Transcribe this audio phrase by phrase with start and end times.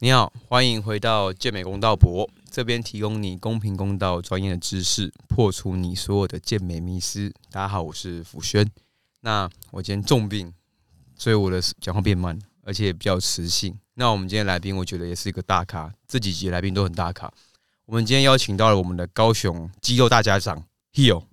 [0.00, 7.32] 你好，欢迎回到健美公道博这边，提供你公平公道、专业的知识，破除你所有的健美迷思。
[7.50, 8.64] 大家好，我是福轩。
[9.22, 10.54] 那我今天重病，
[11.16, 13.76] 所以我的讲话变慢，而且比较磁性。
[13.94, 17.28] 那我们今天来宾，我觉得也是一个大咖，这几集来宾都很大咖。
[17.86, 20.62] 我们今天邀请到了我们的高雄肌肉大家长
[20.94, 21.24] Hill。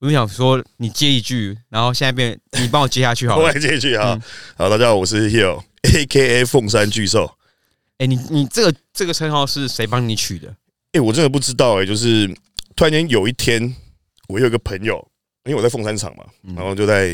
[0.00, 3.42] 我就想说，你接一句，然后现在变你帮我接下去好了。
[3.46, 4.20] 我来接一句啊！
[4.56, 7.37] 好，大家好，我是 Hill，A K A 凤山巨兽。
[7.98, 10.56] 哎，你你这个这个称号是谁帮你取的？
[10.92, 12.28] 哎，我真的不知道哎，就是
[12.76, 13.74] 突然间有一天，
[14.28, 14.96] 我有一个朋友，
[15.44, 16.24] 因为我在凤山场嘛，
[16.54, 17.12] 然后就在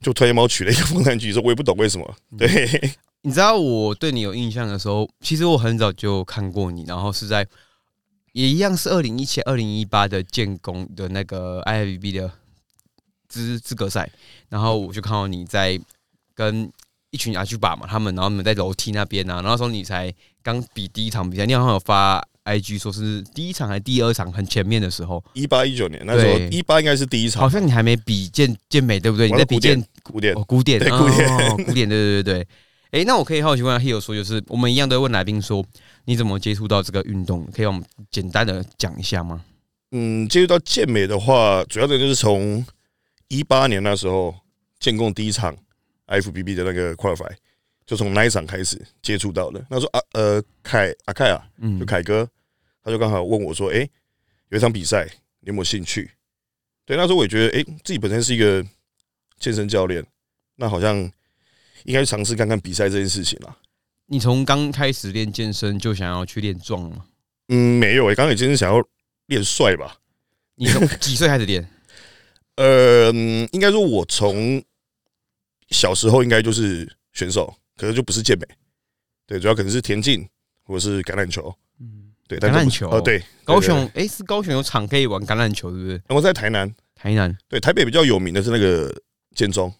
[0.00, 2.16] 就突然间帮我取了一个 凤山巨兽，我也不懂为什么。
[2.36, 2.48] 对，
[3.22, 7.46] 你知道我对你有印象的时候，其实我很早就看过你，然后是在
[8.32, 12.28] 也一样是二零一七、二零一八的建工的那个 I F B 的
[13.28, 14.10] 资资格赛，
[14.48, 15.80] 然后我就看到你在
[16.34, 16.72] 跟。
[17.12, 29.30] 一群阿去把嘛，他们然后你们在楼梯那边啊，然后说你才刚比第一场比赛，你好像有发 IG 说是第一场还是第二场很前面的时候，一八一九年那时候一八应该是第一场，好像你还没比健健美对不对？
[29.30, 32.48] 你在比健古典哦古典对古典古典对对对对。
[32.92, 35.64] 哎，那我可以好奇问下 Hill 说，就是我们一样都会问来宾说，
[36.06, 37.46] 你怎么接触到这个运动？
[37.54, 39.44] 可以我们简单的讲一下吗？
[39.90, 42.64] 嗯，接触到健美的话，主要的就是从
[43.28, 44.34] 一八年那时候
[44.80, 45.54] 建工第一场。
[46.06, 47.30] FBB 的那个 qualify
[47.84, 49.64] 就从那一场开始接触到的。
[49.68, 52.28] 那时候啊，呃，凯阿凯啊，嗯，就凯哥，
[52.82, 53.88] 他就刚好问我说：“哎，
[54.50, 55.04] 有一场比赛，
[55.40, 56.10] 你有没有兴趣？”
[56.86, 58.64] 对，那时候我也觉得，哎，自己本身是一个
[59.38, 60.04] 健身教练，
[60.56, 60.96] 那好像
[61.84, 63.56] 应该尝试看看比赛这件事情啦。
[64.06, 67.04] 你从刚开始练健身就想要去练壮吗？
[67.48, 68.80] 嗯，没有，哎，刚开始健身想要
[69.26, 69.98] 练帅吧。
[70.54, 71.68] 你从几岁开始练？
[72.56, 73.12] 呃，
[73.52, 74.62] 应该说我从。
[75.72, 78.46] 小时候应该就是选手，可是就不是健美，
[79.26, 80.28] 对，主要可能是田径
[80.64, 86.00] 或者是橄榄球，嗯，对，橄榄球，哦，对，高雄，哎，是高雄有场可以玩橄榄球，对不对？
[86.08, 88.94] 我在台南，台南，对，台北比较有名的是那个
[89.34, 89.72] 建中。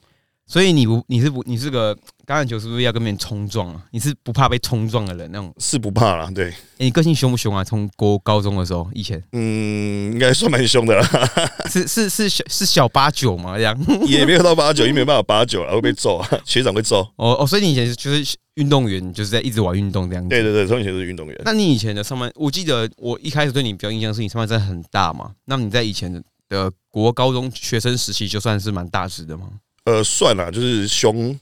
[0.46, 1.94] 所以你不你是不你是个
[2.26, 3.82] 橄榄球是不是要跟别人冲撞啊？
[3.90, 5.54] 你是不怕被冲撞的人那种？
[5.58, 6.52] 是不怕啦，对。
[6.76, 7.64] 你个性凶不凶啊？
[7.64, 11.06] 从国高中的时候以前，嗯，应该算蛮凶的啦。
[11.70, 13.56] 是是是小是小八九嘛？
[13.56, 13.76] 这样
[14.06, 17.00] 也没有到八九，因为没办法八九啊，会被揍啊， 学长会揍。
[17.16, 20.28] 哦哦，所以你以前就是运动员，就是在一直玩运动这样子。
[20.28, 21.40] 对对对，从以前是运动员。
[21.44, 25.30] 那你以前的上班，我记得我一开始对你比较印象是你上班真的很大嘛？
[25.46, 26.12] 那你在以前
[26.48, 29.48] 的国高中学生时期就算是蛮大只的吗？
[29.84, 31.38] 呃，算了，就是胸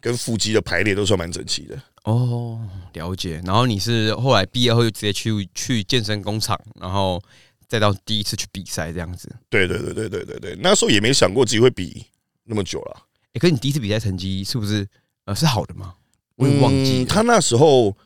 [0.00, 1.80] 跟腹肌的排列都算蛮整齐的。
[2.04, 2.60] 哦，
[2.92, 3.42] 了解。
[3.44, 7.22] 然后你是后来毕业后就直接去去健身工厂，然后
[7.66, 9.34] 再到第一次去比赛这样子。
[9.48, 12.06] 对对对对对对对，那时候也没想过自己会比
[12.44, 13.06] 那么久了。
[13.32, 14.86] 哎，可是你第一次比赛成绩是不是
[15.24, 15.94] 呃是好的吗？
[16.36, 17.04] 我也忘记。
[17.04, 17.96] 他那时候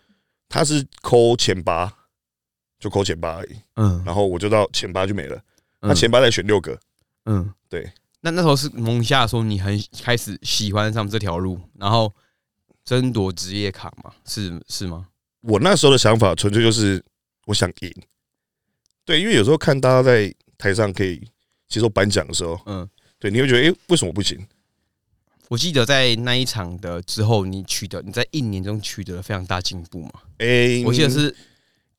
[0.49, 1.93] 他是扣前八，
[2.78, 3.56] 就扣前八而已。
[3.75, 5.41] 嗯，然后我就到前八就没了。
[5.81, 6.78] 他前八再选六个。
[7.25, 7.91] 嗯，对。
[8.21, 12.12] 那那时候是萌下说你很开始喜欢上这条路，然后
[12.84, 14.12] 争夺职业卡嘛？
[14.27, 15.06] 是是吗？
[15.41, 17.01] 我那时候的想法纯粹就是
[17.47, 17.95] 我想赢，
[19.05, 21.23] 对，因为有时候看大家在台上可以
[21.69, 22.89] 接受颁奖的时候，嗯，
[23.21, 24.45] 对，你会觉得哎，为什么不行？
[25.49, 30.12] 我记得在那一场的之后，你取得你在一年中取得了非常大进步嘛？
[30.39, 31.35] 哎，我记得是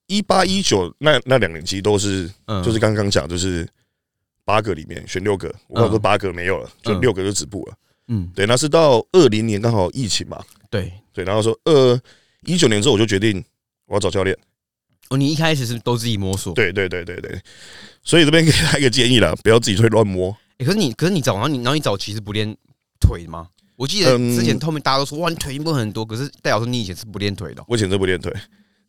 [0.07, 3.65] 一八一九那那两年其实都是，嗯就是刚刚讲就是。
[4.49, 7.75] 八个里面选六个，我说八个没有了，就六个就止步了。
[8.07, 12.01] 嗯，对，那是到二零年刚好疫情嘛，对对，然后说二
[12.41, 13.45] 一九年之后我就决定
[13.85, 14.35] 我要找教练。
[15.09, 16.51] 哦，你一开始是都自己摸索？
[16.55, 17.39] 对对对对对，
[18.03, 20.35] 所以这边给他一个建议啦，不要自己去乱摸。
[20.57, 22.57] 可是你，可是你早，然后你，然后你早期是不练
[22.99, 23.47] 腿吗？
[23.75, 27.63] 我记得之前后面大家都说哇，你腿进步很多，可是戴老师你以前是不练腿的。
[27.67, 28.33] 我以前是不练腿，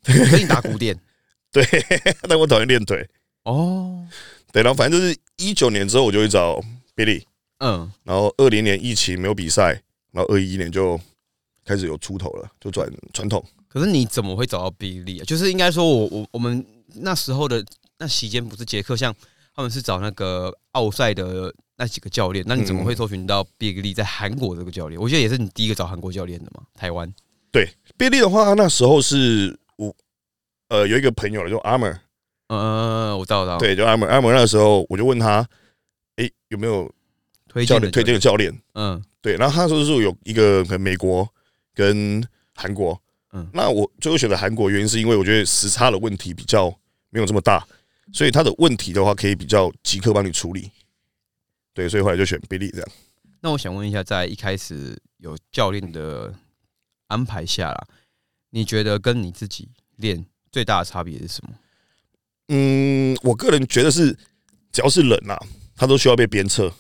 [0.03, 0.99] 可是你打古典，
[1.53, 1.63] 对，
[2.27, 3.07] 但我讨厌练腿。
[3.45, 4.07] 哦。
[4.53, 6.61] 对，然后反正就是一九年之后，我就会找
[6.97, 7.23] Billy，
[7.59, 9.81] 嗯，然后二零年疫情没有比赛，
[10.13, 10.99] 然后二一年就
[11.65, 13.45] 开始有出头了，就转传统。
[13.69, 15.25] 可是你怎么会找到 Billy 啊？
[15.25, 16.65] 就是应该说，我我我们
[16.97, 17.65] 那时候的
[17.99, 19.15] 那期间不是杰克，像
[19.55, 25.01] 他们是找那个奥赛的那几个教练，那你怎么会搜寻到 Billy 在韩国这个教练？
[25.01, 27.13] 我觉得也是你第一个找韩国教练的嘛，台湾。
[27.53, 29.95] 对，Billy 的话，那时候是我
[30.69, 31.99] 呃有一个朋友就 Armor。
[32.53, 33.59] 嗯，我知道，知道。
[33.59, 35.47] 对，就阿门阿门那时候，我就问他，
[36.17, 36.93] 哎，有没有
[37.47, 38.53] 推荐推荐的教练？
[38.75, 39.37] 嗯，对。
[39.37, 41.29] 然后他说是有一个可能美国
[41.73, 42.21] 跟
[42.55, 43.01] 韩国。
[43.33, 46.69] 嗯，那我最后选择韩国，原因是因为我觉得时差的问题比较
[47.11, 47.65] 没有这么大，
[48.13, 50.69] 所以他的问题的话可以比较即刻帮你处理。
[51.73, 52.89] 对，所以后来就选比利这样。
[53.41, 56.35] 那我想问一下，在一开始有教练的
[57.07, 57.87] 安排下啦，
[58.51, 59.69] 你觉得跟你自己
[59.99, 61.55] 练最大的差别是什么？
[62.53, 64.13] 嗯，我个人觉得是，
[64.73, 65.41] 只要是人啊，
[65.77, 66.73] 他都需要被鞭策，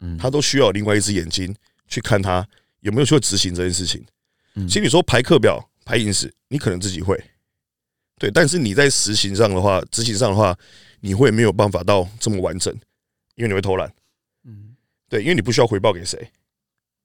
[0.00, 1.54] 嗯，他都需要另外一只眼睛
[1.86, 2.48] 去看他
[2.80, 4.02] 有没有去执行这件事情。
[4.54, 4.66] 嗯。
[4.66, 7.22] 其实你说排课表、排饮食，你可能自己会，
[8.18, 10.58] 对，但是你在实行上的话，执行上的话，
[11.00, 12.74] 你会没有办法到这么完整，
[13.34, 13.92] 因为你会偷懒，
[14.44, 14.74] 嗯。
[15.10, 16.30] 对，因为你不需要回报给谁，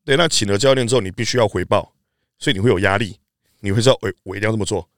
[0.06, 1.94] 对，那请了教练之后，你必须要回报，
[2.40, 3.18] 所以你会有压力，
[3.60, 4.90] 你会知道，我我一定要这么做，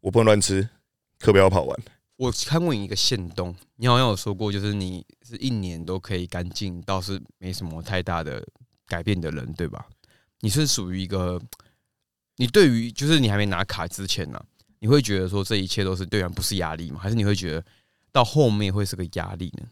[0.00, 0.68] 我不能乱吃，
[1.18, 1.80] 课表要跑完。
[2.22, 8.40] 我看过你一个线动，你好像有说过，就是你是一年都可以干净，倒是没什么太大的
[8.86, 9.84] 改变的人，对吧？
[10.38, 11.42] 你是属于一个，
[12.36, 14.40] 你对于就是你还没拿卡之前呢、
[14.78, 17.00] 你会觉得说这一切都是对然不是压力吗？
[17.02, 17.64] 还是你会觉得
[18.12, 19.66] 到后面会是个压力呢？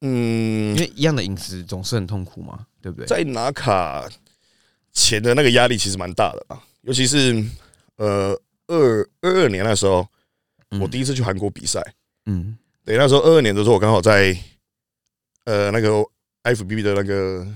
[0.00, 3.06] 嗯因，为一样的饮食总是很痛苦嘛，对不对？
[3.06, 4.08] 在拿卡
[4.90, 7.44] 前的那个压力其实蛮大的吧，尤其是
[7.96, 8.30] 呃
[8.68, 10.08] 二二二年那时候，嗯
[10.78, 11.82] 我第一次去韩国比赛，
[12.26, 12.56] 嗯。
[12.84, 14.36] 对，那时候二二年的时候，我刚好在
[15.44, 15.88] 呃那个
[16.42, 17.46] FBB 的那个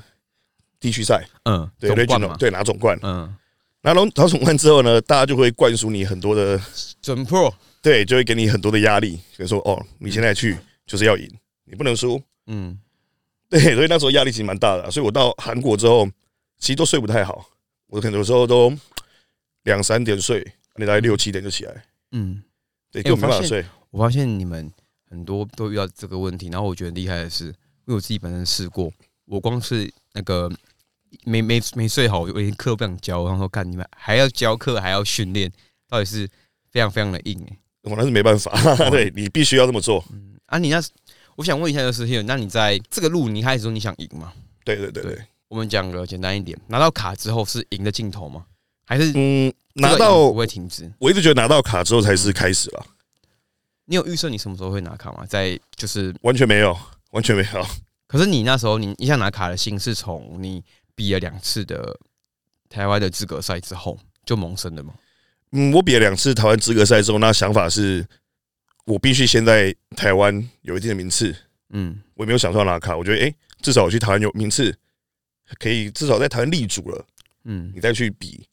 [0.78, 3.34] 地区赛，嗯，对总冠 regional 嘛，对拿总冠，嗯，
[3.80, 6.60] 拿龙拿总冠之后呢，大家就会灌输你很多的，
[7.00, 7.52] 准 Pro，
[7.82, 10.56] 对，就会给你很多的压力，比如说哦，你现在去
[10.86, 11.28] 就是要赢，
[11.64, 12.78] 你不能输，嗯。
[13.48, 16.06] 对，所以那时候压力其实蛮大的啊、所以我到韩国之后，
[16.58, 17.46] 其实都睡不太好，
[17.86, 18.72] 我可能有时候都
[19.62, 20.46] 两三点睡，
[20.76, 22.42] 你大概六七点就起来，嗯。
[22.94, 23.66] 对，欸根本没我发现办法睡。
[23.90, 24.72] 我发现你们
[25.10, 27.52] 很多都遇到这个问题，然后我觉得厉害的是，因
[27.86, 28.90] 为我自己本身试过，
[29.26, 30.50] 我光是那个
[31.24, 35.52] 没没没睡好，我连课不想教，然后说干你们还要教课还要训练，
[35.88, 36.28] 到底是
[36.70, 38.50] 非常非常的硬哎、我那是没办法，
[38.90, 40.04] 对你必须要这么做。
[40.12, 40.82] 嗯啊，你那
[41.36, 44.32] 我想问一下就是 h 那你在这个路你一开始说你想赢吗？
[44.64, 48.46] 对对对对对，我们讲个简单一点，拿到卡之后是赢的尽头吗？
[48.86, 50.90] 还是嗯，拿到不会停止？
[50.98, 52.86] 我一直觉得拿到卡之后才是开始了，
[53.84, 55.24] 你有预设你什么时候会拿卡吗？
[55.28, 56.76] 在就是完全没有，
[57.10, 57.66] 完全没有。
[58.06, 60.62] 可是你那时候，你一下拿卡的心是从你
[60.94, 61.98] 比了两次的
[62.68, 64.94] 台湾的资格赛之后就萌生的吗？
[65.50, 68.06] 嗯，我比了两次台湾资格赛之后，那想法是
[68.84, 71.34] 我必须先在台湾有一定的名次。
[71.70, 74.76] 嗯我也没有想说要拿卡，我觉得诶，至少我去台湾有名次，
[75.58, 77.04] 可以至少在台湾立足了，
[77.44, 77.80] 嗯你。
[77.80, 78.46] 再去比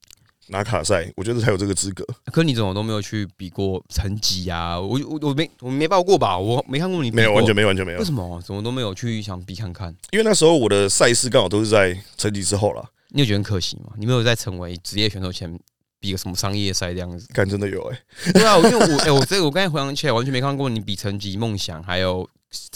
[0.52, 2.06] 拿卡赛，我觉得才有这个资格。
[2.26, 4.80] 可你怎么都没有去比过成绩啊？
[4.80, 6.38] 我我我没我没报过吧？
[6.38, 8.06] 我没看过你比没有，完全没有，完全没有为。
[8.06, 9.96] 什么怎么都没有去想比看看？
[10.12, 13.94] 因为那时候我的赛事刚好都是在成绩之后了，你有觉得很可惜吗？
[13.98, 15.60] 你没有在成为职业选手前
[16.00, 17.28] 比个什么商业赛这样子？
[17.34, 18.00] 看真的有哎、
[18.34, 22.28] 对啊，因为我 哎、我这个我刚才回想起来，完全没看过你比成绩、梦想还有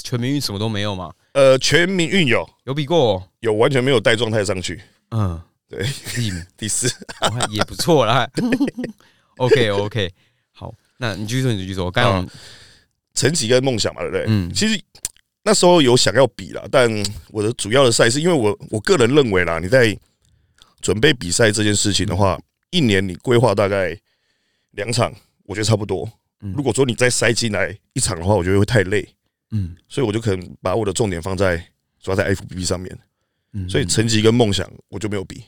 [0.03, 1.11] 全民运什么都没有嘛？
[1.33, 3.23] 呃，全民运有有比过、哦？
[3.41, 4.81] 有完全没有带状态上去，
[5.11, 5.85] 嗯，对，
[6.57, 6.87] 第四。
[7.21, 8.29] 哦也不错啦。
[9.37, 10.11] OK OK，
[10.51, 11.85] 好，那你继续说，你继续说。
[11.85, 12.29] 我刚刚
[13.13, 14.25] 成绩跟梦想嘛，对不对？
[14.27, 14.81] 嗯其实
[15.43, 16.89] 那时候有想要比啦，但
[17.29, 19.95] 我的主要的赛事，因为我我个人认为啦，你在
[20.81, 22.39] 准备比赛这件事情的话，
[22.71, 23.97] 一年你规划大概
[24.71, 25.13] 两场，
[25.43, 26.09] 我觉得差不多。
[26.41, 29.07] 嗯如果说你再塞进来一场的话，我觉得会太累，
[29.51, 31.57] 嗯所以我就可能把我的重点放在
[31.99, 32.97] 主要在 FBB 上面，
[33.53, 35.43] 嗯所以成绩跟梦想我就没有比，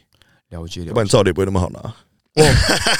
[0.49, 1.79] 了解不然解，照的也不会那么好拿。
[1.79, 2.43] 哦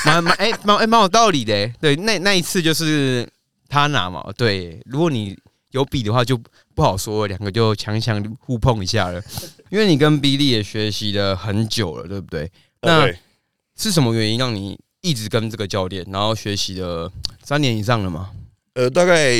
[0.05, 1.73] 蛮蛮哎蛮哎蛮有道理的欸。
[1.79, 3.27] 对，那那一次就是
[3.69, 5.37] 他拿嘛，对，如果你
[5.71, 6.39] 有比的话，就
[6.73, 9.21] 不好说，两个就强强互碰一下了。
[9.69, 12.49] 因为你跟比利也学习了很久了，对不对？
[12.81, 13.07] 那
[13.75, 17.11] 是什么原因让你一直跟这个教练，然后学习了
[17.43, 18.31] 三年以上了吗？
[18.73, 19.35] 呃，大概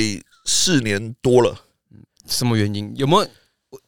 [0.46, 1.56] 四年多了。
[2.28, 2.94] 什么原因？
[2.98, 3.28] 有没有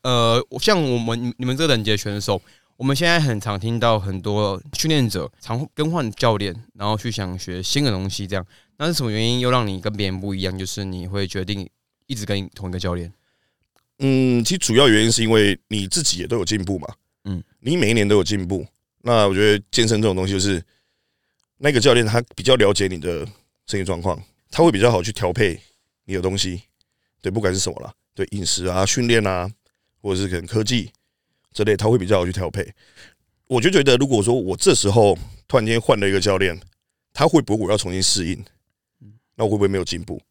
[0.01, 2.41] 呃，像我们你们这个等级的选手，
[2.79, 8.45] 我们现在很常听到很多训练者常更换教练，然后去想学新的东西，这样。
[8.77, 10.57] 那是什么原因又让你跟别人不一样？
[10.57, 11.69] 就是你会决定
[12.07, 13.11] 一直跟同一个教练？
[13.97, 16.87] 嗯，其实主要原因是因为你自己也都有进步嘛，
[17.25, 18.65] 嗯嗯，你每一年都有进步。
[19.01, 20.63] 那我觉得健身这种东西，就是
[21.57, 23.27] 那个教练他比较了解你的
[23.67, 24.17] 身体状况，
[24.49, 25.59] 他会比较好去调配
[26.05, 26.61] 你的东西，
[27.21, 29.51] 对，不管是什么啦，对饮食啊、训练啊，
[30.01, 30.89] 或者是可能科技
[31.53, 32.73] 之类，他会比较好去调配。
[33.47, 36.59] 我就觉得，如果说我这时候突然间换了一个教练，
[37.13, 38.45] 他会不会我要重新适应？
[39.35, 40.21] 那我会不会没有进步？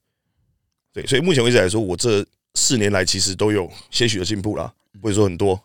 [0.92, 5.60] 对，所以目前为止来说，我这四年来其实都有些许的进步啦，不会说很多，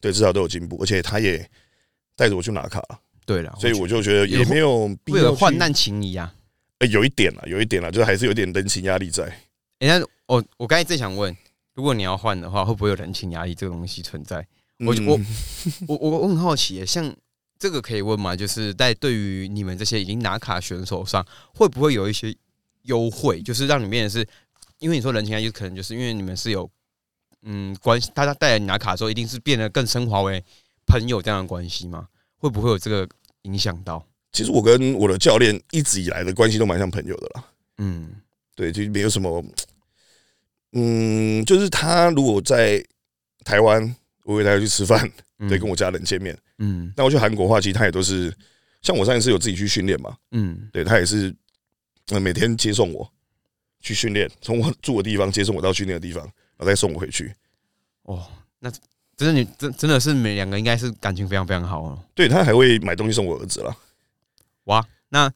[0.00, 1.48] 对，至少都有进步，而且他也
[2.16, 2.82] 带着我去拿卡，
[3.24, 6.34] 对了，所以我就觉得也没有必会要患难情谊啊。
[6.78, 9.24] 呃有一点啦，有一点啦，就是还是有点人情压力在。
[9.80, 11.36] 哎、那我我刚才正想问，
[11.74, 14.46] 如果你要换的话，会不会有人情压力这个东西存在？
[14.78, 15.20] 我嗯我
[15.88, 17.14] 我我我很好奇耶，像
[17.58, 18.36] 这个可以问吗？
[18.36, 22.34] 就是在对于你们这些已经拿卡选手上，会不会有一些
[22.82, 23.42] 优惠？
[23.42, 24.26] 就是让你变得是，
[24.78, 26.70] 因为你说人情啊，就可能就是因为你们是有
[27.42, 30.42] 嗯关系，大家带来你拿卡的时候，一定是变得更升华为
[30.86, 32.08] 朋友这样的关系吗？
[32.36, 33.08] 会不会有这个
[33.42, 34.04] 影响到？
[34.30, 37.44] 其实我跟我的教练一直以来的关系都蛮像朋友的啦。
[37.78, 38.10] 嗯
[38.54, 39.44] 对，就没有什么，
[40.72, 42.84] 嗯，就是他如果在
[43.44, 43.96] 台湾，
[44.28, 46.36] 我会带他去吃饭，嗯对，跟我家人见面。
[46.58, 48.30] 嗯那我去韩国的话，其实他也都是，
[48.82, 51.34] 像我上一次有自己去训练嘛，嗯对他也是，
[52.08, 53.10] 呃，每天接送我
[53.80, 57.32] 去训练，从我住的地方接送我到训练的地方，然后再送我回去。
[58.02, 58.70] 哦，那
[59.16, 61.98] 真的你真真的是你们两个应该是感情非常非常好哦。
[62.14, 63.74] 对他还会买东西送我儿子了。
[64.64, 65.32] 哇，那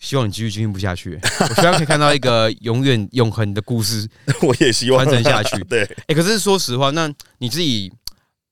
[0.00, 4.08] 希望你继续经营不下去，我希望可以看到一个永远永恒的故事。
[4.42, 7.92] 我也希望传承下去 对，哎、可是说实话，那你自己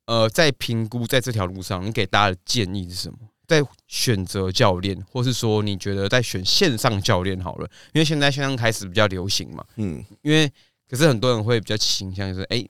[0.04, 3.18] 呃，在评估在这条路上，你给大家的建议是什么？
[3.46, 9.64] 在选择教练，或是说你觉得在选线上教练好了，因为现在线上开始比较流行嘛。
[9.76, 10.46] 嗯，因为
[10.86, 12.62] 可是很多人会比较倾向就是，哎、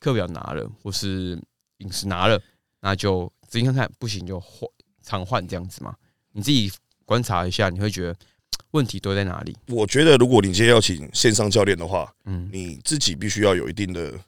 [0.00, 1.38] 课表拿了，或是
[1.78, 2.40] 饮食拿了，
[2.80, 4.66] 那就仔细看看，不行就换
[5.02, 5.94] 常换这样子嘛。
[6.32, 6.72] 你自己
[7.12, 8.16] 观察一下，你会觉得
[8.72, 9.54] 问题都在哪里？
[9.66, 14.18] 我觉得如果你今天要请线上教练的话，嗯，你自己必须要有一定的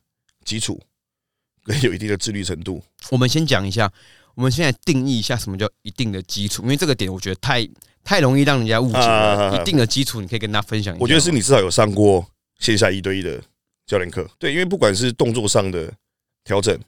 [0.44, 0.78] 基础，
[1.64, 2.84] 跟有一定的自律程度。
[3.10, 3.90] 我们先讲一下，
[4.34, 7.66] 我们现在定义一下什么叫一定的基础，因为这个点我觉得太
[8.04, 9.48] 太容易让人家误解了。
[9.48, 11.02] 啊一定的基础，你可以跟大家分享一下。
[11.02, 12.26] 我觉得是你至少有上过
[12.58, 13.42] 线下一对一的
[13.86, 15.90] 教练课，对，因为不管是动作上的
[16.44, 16.78] 调整，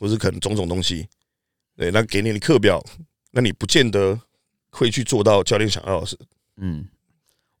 [0.00, 1.06] 或是可能种种东西，
[1.76, 2.84] 对，那给你的课表，
[3.30, 4.18] 那你不见得
[4.70, 6.18] 会去做到教练想要的事。
[6.56, 6.86] 嗯，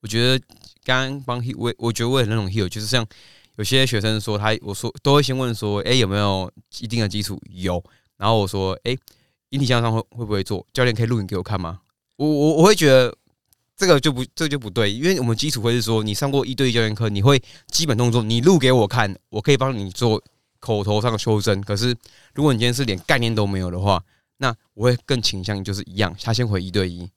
[0.00, 0.44] 我觉得
[0.84, 3.06] 刚刚帮 he，我我觉得我也那种 he，就是像
[3.56, 6.50] 有些学生说他，我说都会先问说，哎、有没有
[6.80, 7.40] 一定的基础？
[7.50, 7.82] 有，
[8.16, 8.96] 然后我说，哎、
[9.50, 10.66] 引体向上会会不会做？
[10.72, 11.80] 教练可以录影给我看吗？
[12.16, 13.14] 我我我会觉得
[13.76, 20.22] 这个就不这就不对，因为我们基础会是说，你上过一对一教练课，你会基本动作你录给我看，我可以帮你做
[20.58, 21.60] 口头上的修正。
[21.62, 21.96] 可是
[22.34, 24.02] 如果你今天是连概念都没有的话，
[24.38, 27.08] 那我会更倾向于就是一样，他先回一对一，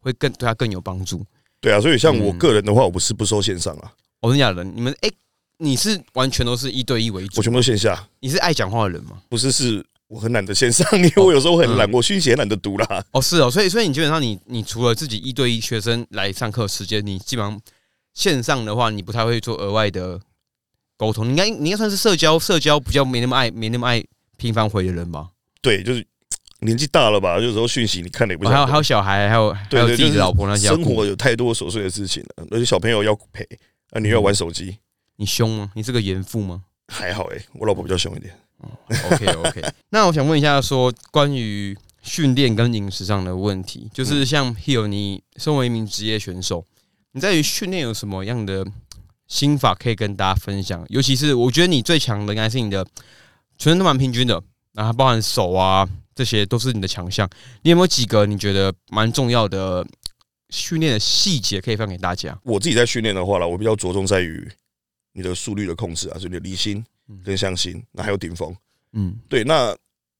[0.00, 1.24] 会更对他更有帮助。
[1.60, 5.10] 对啊，所以像我嗯个人的话，我不是不收线上啊，我跟你讲人，你们哎、
[5.58, 9.20] 你是完全都是一对一为主我，全部都线下，你是爱讲话的人吗？
[9.28, 13.04] 不是是我很懒得线上，因为我有时候很懒，嗯我讯息也懒得读啦。
[13.12, 17.60] 哦，是哦，所以所以你基本上你你除了自己一对一学生来上课时间，你基本上
[18.14, 20.18] 线上的话，你不太会做额外的
[20.96, 24.02] 沟通，你应该你应该算是社交社交比较没那么爱没那么爱
[24.36, 25.28] 频繁回的人吧？
[25.60, 26.06] 对，就是
[26.60, 28.82] 年纪大了吧，有时候讯息你看了也不哦、还有还有。
[28.82, 33.42] 小孩，还有还有自己的老婆那些生活有太多琐碎的事情了，而且小朋友要陪，
[33.90, 34.78] 啊，你又要玩手机，
[35.16, 35.70] 你凶吗？
[35.74, 38.34] 你是个严父吗还好哎、我老婆比较凶一点。
[39.10, 46.66] ？OK OK， 那我想问一下，说关于训练跟饮食上的问题，就是像 Hill，你身为一名职业选手，
[47.12, 48.66] 你在于训练有什么样的
[49.28, 50.84] 心法可以跟大家分享？
[50.88, 52.84] 尤其是我觉得你最强的应该是你的
[53.56, 57.28] 全身都蛮平均的，然后包含手啊这些都是你的强项。
[57.62, 59.86] 你有没有几个你觉得蛮重要的
[60.50, 62.38] 训练的细节可以分享给大家？
[62.42, 64.50] 我自己在训练的话啦，我比较着重在于
[65.12, 66.84] 你的速率的控制啊，就是你的离心
[67.24, 68.54] 跟向心，那还有顶峰。
[68.92, 69.76] 嗯对，那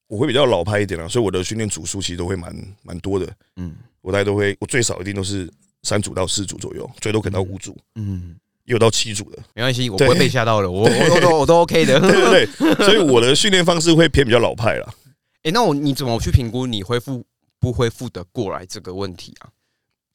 [0.06, 3.32] 我会比较老派一点啦，所以我的训练组数其实都会蛮蛮多的。
[3.56, 5.46] 嗯我大概都会，我最少一定都是
[5.82, 9.38] 三组到四组左右，最多可能到五组，嗯，也有到七组的。
[9.54, 11.98] 没关系，我不会被吓到的，我我我都我都 OK 的。
[12.00, 14.94] 对对对，所以我的训练方式会偏比较老派啦。
[15.42, 17.24] 哎、那我你怎么去评估你恢复
[17.58, 19.48] 不恢复的过来这个问题啊？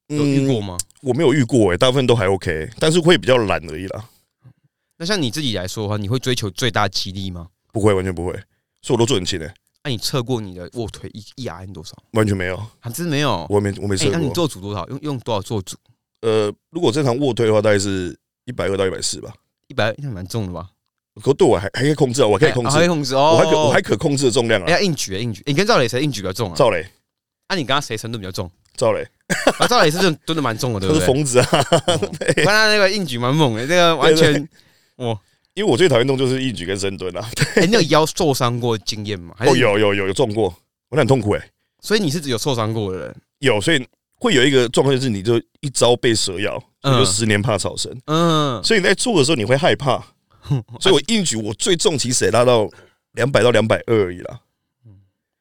[0.07, 0.77] 有遇过嗯，吗？
[1.01, 4.05] 我没有遇过哎、大部分都还 OK，但是会比较懒而已啦，
[4.97, 7.47] 那像你自己来说的话，你会追求最大肌力吗？
[7.71, 8.31] 不会，完全不会，
[8.83, 9.51] 所以我都做很轻诶、
[9.83, 11.97] 那、你测过你的卧推一一 RN 多少？
[12.11, 13.47] 完全没有，还真没有。
[13.49, 14.33] 我没我没哎、那你测过。
[14.35, 14.87] 做组多少？
[14.89, 15.75] 用用多少做组？
[16.21, 19.33] 呃，如果正常卧推的话，大概是一百二到一百四吧。
[19.67, 20.69] 一百那蛮重的吧？
[21.21, 23.31] 可对我还还可以控制啊，我可以控制可以，控制哦。
[23.33, 24.79] 我还可我还可控制的重量啊。
[24.79, 26.55] 硬举硬举，你跟赵磊谁硬举比较重啊？
[26.55, 26.85] 赵磊，
[27.47, 28.49] 啊，你刚刚谁程度比较重？
[28.75, 29.07] 赵磊，
[29.57, 31.05] 啊，赵磊是蹲的蛮重的， 对他不对？
[31.05, 31.47] 是疯子啊！
[31.87, 34.33] 我 看他那个硬举蛮猛的，这个完全
[34.97, 35.17] 哇！
[35.53, 37.25] 因为我最讨厌动就是硬举跟深蹲啊。
[37.55, 39.33] 哎、你有腰受伤过经验吗？
[39.39, 40.53] 哦，有有有有中过，
[40.89, 41.49] 我很痛苦哎。
[41.79, 43.15] 所以你是有受伤过的人？
[43.39, 43.87] 有，所以
[44.19, 47.91] 会有一个状况就是，你就一招被蛇咬，你就嗯十年怕草绳。
[48.05, 49.97] 嗯，所以你在做的时候你会害怕，
[50.79, 52.69] 所以我硬举我最重其实也拉到
[53.13, 54.39] 两百到两百二而已啦。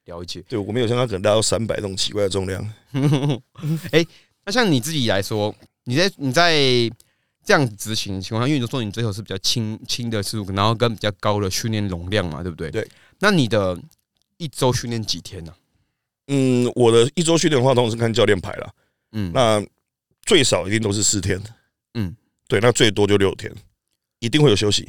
[0.07, 0.43] 了解。
[0.49, 2.63] 对我没有像他可能拉到三百这种奇怪的重量。
[3.93, 4.05] 哎
[4.45, 6.53] 那像你自己来说，你在你在
[7.43, 12.71] 这样子执行的情况下，因为你说你最后是比较轻轻的次数，然后跟比较高的训练容量嘛，对不对？
[12.71, 12.87] 对。
[13.21, 13.79] 那你的
[14.37, 15.55] 一周训练几天呢、
[16.29, 18.71] 嗯，我的一周训练的话，通常是看教练排了。
[19.13, 19.65] 嗯，那
[20.25, 21.41] 最少一定都是四天，
[21.95, 22.15] 嗯，
[22.49, 23.53] 对，那最多就六天，
[24.19, 24.89] 一定会有休息，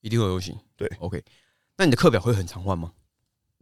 [0.00, 0.56] 一定会有休息。
[0.76, 1.22] 对，OK。
[1.76, 2.92] 那你的课表会很常换吗？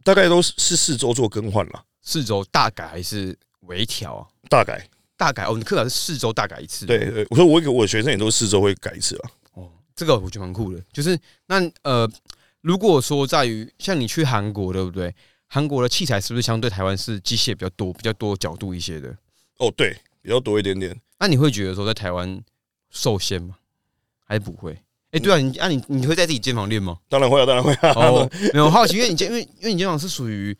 [0.03, 4.27] 大概都是是四周做更换啦，四周大改还是微调啊？
[4.49, 4.87] 大改。
[5.17, 6.85] 大改哦，你课表是四周大改一次。
[6.85, 9.31] 对对，我说我给我的学生也都是四周会改一次啊。
[9.53, 10.83] 哦，这个我觉得蛮酷的。
[10.91, 11.17] 就是
[11.47, 12.05] 那呃，
[12.59, 15.15] 如果说在于像你去韩国，对不对？
[15.47, 19.15] 韩国的器材是不是相对台湾是机械比较多、比较多角度一些的？
[19.57, 20.93] 哦，对，比较多一点点。
[21.19, 22.41] 那你会觉得说在台湾
[22.89, 23.55] 受限吗？
[24.25, 24.77] 还是不会？
[25.11, 26.97] 哎，对啊，你啊你你会在自己间房练吗？
[27.07, 27.93] 当然会啊，当然会啊。
[27.95, 30.57] 哦，没有好奇，因为你间因为因为你间房是属于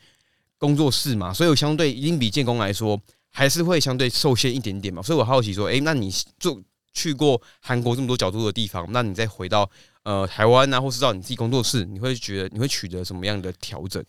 [0.58, 2.98] 工作室嘛，所以我相对一定比建工来说
[3.32, 5.02] 还是会相对受限一点点嘛。
[5.02, 6.10] 所以我好奇说，哎，那你
[6.40, 6.62] 做
[6.94, 9.70] 去过韩国这么多角度的地方，那你再回到
[10.04, 14.02] 呃台湾啊，或是到你自己工作室，你会觉得你会取得什么样的调整？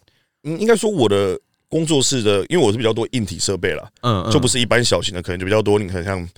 [0.45, 5.78] 嗯，应该说我的工作室的，因为我是比较多硬体设备啦，嗯，就不是一般小型的，可能就比较多。
[5.78, 6.28] 你可能像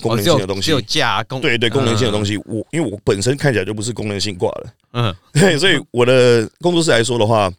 [0.00, 2.36] 功能性的东西，只有架功，对对，功能性的东西。
[2.38, 7.52] 我因为我本身看起来就不是功能性挂的，嗯， 对，所以我的工作室来说的话，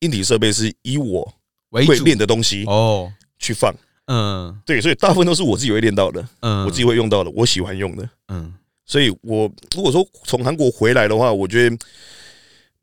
[0.00, 1.32] 硬体设备是以我
[1.70, 3.12] 为会练的东西哦。
[3.38, 3.74] 去放，
[4.06, 4.56] 嗯。
[4.64, 8.08] 对，所以大部分都是我自己会练到的，嗯，我自己会用到的，我喜欢用的。
[8.28, 8.54] 嗯。
[8.84, 11.76] 所以我如果说从韩国回来的话，我觉得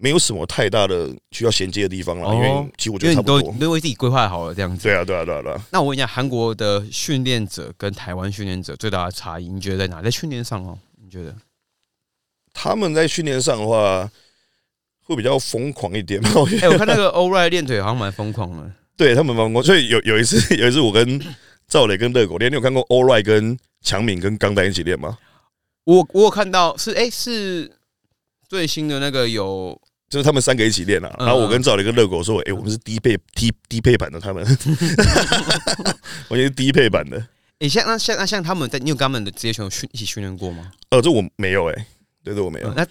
[0.01, 3.60] 没有什么太大的需要衔接的地方了，哦因为其实我觉得差不多你。
[3.60, 4.84] 都为自己规划好了这样子。
[4.84, 5.62] 对啊，对啊，对啊，对啊。
[5.72, 10.01] 那我问一下，韩国的训练者跟台湾训练者最大的差异，你觉得在哪？
[10.01, 10.79] 在训练上哦？
[11.03, 11.36] 你觉得？
[12.53, 14.10] 他们在训练上的话，
[15.03, 16.32] 会比较疯狂一点嘛？
[16.39, 18.72] 我觉哎、得，我看那个欧瑞练腿好像蛮疯狂的。
[18.96, 19.62] 对他们疯狂。
[19.62, 21.22] 所以有有一次，有一次我跟
[21.68, 25.18] 赵磊跟热狗练，你有看过欧瑞跟强敏跟钢丹一起练吗？
[25.84, 27.70] 我我有看到是哎、是
[28.48, 29.79] 最新的那个有
[30.10, 31.16] 就是他们三个一起练啊。
[31.20, 34.46] 嗯然后我跟赵磊跟热狗说：“哎，我们是低配低低配版的，他们，
[36.30, 37.24] 我也是低配版的。
[37.60, 40.72] 哎、像那像那像他们在你有跟他们的职业选手训一起训练过吗？
[40.89, 41.86] 呃，这我没有哎，
[42.24, 42.74] 对，这我没有嗯。
[42.76, 42.88] 那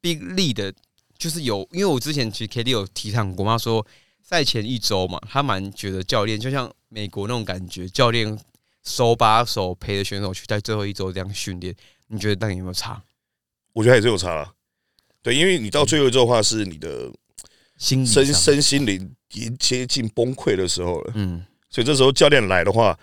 [0.00, 0.72] Big Lee 的，
[1.16, 3.86] 就是有，因为我之前其实 K D 有提倡过，他说
[4.22, 8.38] 赛前一周嘛，他蛮觉得教练就像美国那种感觉，教练
[8.82, 11.74] 手把手陪着选手去在最后一周这样训练，
[12.08, 13.00] 你觉得那你有没有差？
[13.72, 14.52] 我觉得还是有差啦。
[15.22, 17.10] 对，因为你到最后一周的话，是你的
[17.76, 22.98] 心身身心灵已经接近崩溃的时候了，嗯所以这时候教练来的话，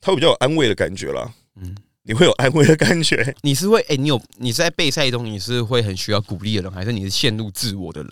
[0.00, 1.32] 他会比较有安慰的感觉啦。
[1.54, 3.34] 嗯，你会有安慰的感觉。
[3.42, 8.10] 你是会哎、你有你是在备赛中你是会很需要鼓励的人，还是你是陷入自我的人？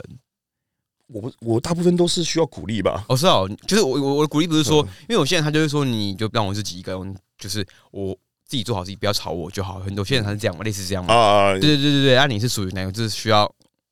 [1.08, 3.04] 我不，我大部分都是需要鼓励吧。
[3.08, 8.16] 哦，是哦，就是我我我的鼓励不是说，嗯因为有些人他就是说，你就让我自己一个人，就是我
[8.50, 9.78] 自己做好自己，不要吵我就好。
[9.78, 11.14] 很多现在他是这样嘛，类似这样嘛。
[11.14, 12.90] 啊，对对对对对，那、你是属于哪个？
[12.90, 13.48] 就是需要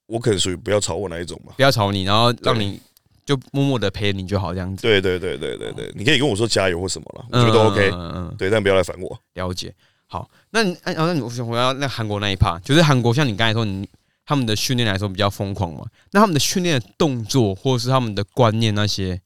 [0.08, 1.52] 我可能属于不要吵我那一种嘛。
[1.56, 2.80] 不要吵你，然后让你
[3.24, 4.82] 就默默的陪你就好，这样子。
[4.82, 7.88] 对对对对对对，你可以跟我说加油或什么了，我觉得都 OK。
[7.92, 9.16] 嗯嗯，对，但不要来烦我。
[9.34, 9.72] 了解。
[10.08, 13.88] 好，那你哎，然后那你我想回到那韩国那一趴，就是韩国像你刚才说，你
[14.26, 15.84] 他们的训练来说比较疯狂嘛？
[16.10, 19.20] 那他们的训练的动作或者是他们的观念那些，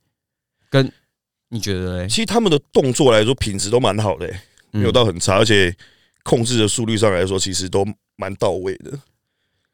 [0.69, 0.93] 跟
[1.49, 2.09] 你觉得嘞？
[2.09, 4.41] 其实他们的动作来说，品质都蛮好的、欸，
[4.73, 5.75] 没有嗯到很差，而且
[6.25, 8.99] 控制的速率上来说，其实都蛮到位的。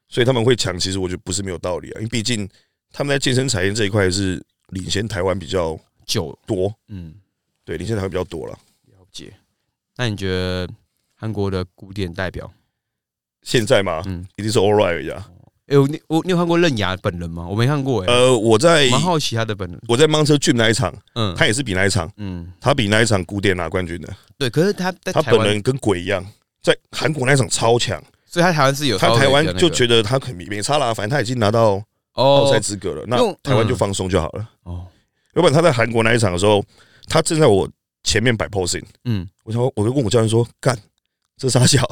[0.09, 2.49] 所以他们会强，其实我觉得不是没有道理啊，因为毕竟
[2.93, 7.15] 他们在健身产业这一块是领先台湾比较久，多，嗯，
[7.65, 8.59] 对，领先台湾比较多了。
[8.87, 9.33] 了解。
[9.97, 10.69] 那你觉得
[11.15, 12.51] 韩国的古典代表？
[13.43, 15.31] 现在嘛，嗯，一定是 All Right 而已啊。
[15.69, 17.47] 哎、我你我你有看过刃牙本人吗？
[17.47, 19.79] 我没看过、哎、呃，我在蛮好奇他的本人。
[19.87, 24.49] 我在盲车俊那一场，嗯他也是比那一场，嗯，他比那一场古典拿冠军的，对。
[24.49, 26.25] 可是他在他，本人跟鬼一样，
[26.63, 34.49] 在韩国那一场超强，所以他台湾是有他台湾就觉得他很没差啦，反正他已经拿到奥赛哦资格了，那台湾就放松就好了。
[34.63, 34.87] 哦，
[35.35, 36.65] 要不然他在韩国那一场的时候，
[37.07, 37.69] 他正在我
[38.05, 40.77] 前面摆 posing，嗯我说我就问我教练说，干
[41.37, 41.87] 这傻小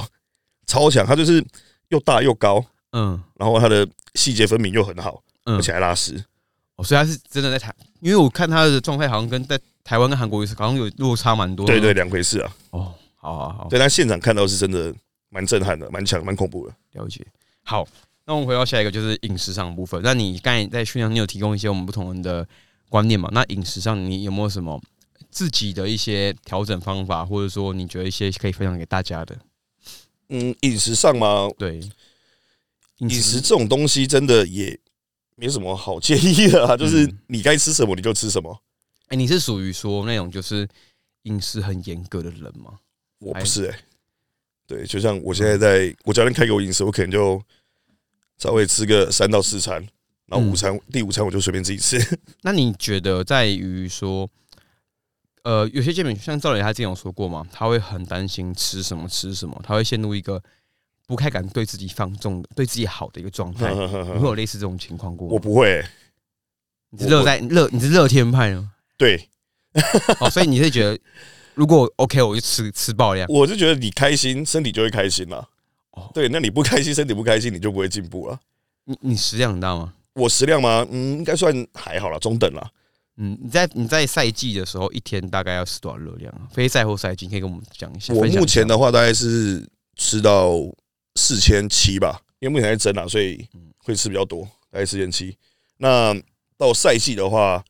[0.66, 1.44] 超强，他就是
[1.88, 2.64] 又大又高，
[2.98, 6.14] 嗯然后他的细节分明又很好，嗯而且还拉丝。
[6.76, 11.72] 哦，所以他是真的在台，因为我看他的状态好像跟在台湾跟韩国好像有落差蛮多的。
[11.72, 12.52] 对对，两回事啊。
[12.70, 14.94] 哦，好好好，对，但现场看到是真的
[15.28, 16.74] 蛮震撼的，蛮强，蛮恐怖的。
[16.92, 17.26] 了解。
[17.62, 17.86] 好，
[18.24, 20.00] 那我们回到下一个就是饮食上的部分。
[20.02, 22.46] 那你刚才在训练，你有提供一些我们不同人的
[22.88, 23.28] 观念嘛？
[23.32, 24.80] 那饮食上你有没有什么
[25.30, 29.36] 自己的一些调整方法，或者说你觉得一些可以分享给大家的？
[30.28, 31.80] 嗯，饮食上嘛，对，
[32.98, 34.78] 饮食这种东西真的也
[35.34, 38.62] 没什么好建议的啊，就是嗯你该吃什么你就吃什么。
[39.08, 40.66] 哎、你是属于说那种就是
[41.22, 42.78] 饮食很严格的人吗？
[43.18, 43.78] 我不是哎、
[44.66, 47.40] 对，就像我现在在我教练开给我饮食，我可能就
[48.38, 49.80] 稍微吃个三到四餐，
[50.26, 51.98] 然后午餐、第五餐我就随便自己吃。
[52.42, 54.28] 那你觉得在于说，
[55.44, 60.42] 呃，有些健美像赵磊他之前有说过嘛，他会很担心吃什么吃什么，他会陷入一个
[61.06, 63.72] 不太敢对自己放纵的、对自己好的一个状态。
[63.74, 65.34] 你会有类似这种情况过吗？
[65.34, 65.84] 我不会、
[66.90, 68.72] 你是乐在乐，你是乐天派吗？
[68.96, 69.28] 对，
[70.20, 70.98] 哦，所以你是觉得
[71.54, 73.26] 如果 OK，我就吃吃爆量。
[73.28, 75.48] 我是觉得你开心，身体就会开心了。
[75.92, 78.38] 哦对，那你不开心，身体不开心，你就不会进步了。
[78.84, 79.94] 你你食量很大吗？
[80.14, 80.86] 我食量吗？
[80.90, 82.70] 嗯，应该算还好啦，中等啦。
[83.18, 86.48] 嗯，你在你在赛季的时候，一天大概要吃多少热量啊？
[86.52, 88.12] 非赛后赛季，你可以跟我们讲一下。
[88.12, 89.66] 我目前的话大概是
[89.96, 90.52] 吃到
[91.16, 93.48] 四千七吧，因为目前在增啊，所以
[93.78, 95.36] 会吃比较多，大概四千七。
[95.78, 96.14] 那
[96.56, 97.64] 到赛季的话，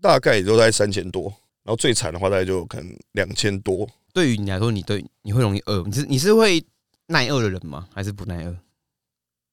[0.00, 1.24] 大概也都在三千多，
[1.64, 3.88] 然后最惨的话大概就可能两千多。
[4.12, 6.64] 对于你来说，你对你会容易饿，你是你是会
[7.06, 7.88] 耐饿的人吗？
[7.92, 8.56] 还是不耐饿？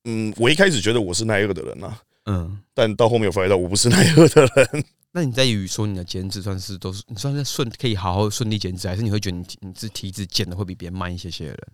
[0.05, 4.85] 嗯，我一开始觉得我是耐饿的人啊，嗯，但到后面我发现到我不是耐饿的人。
[5.11, 11.67] 那你在于说你的减脂算是都是你算是顺可以好好顺利减脂，还是你会觉得你你是体脂减的会比别人慢一些些的人？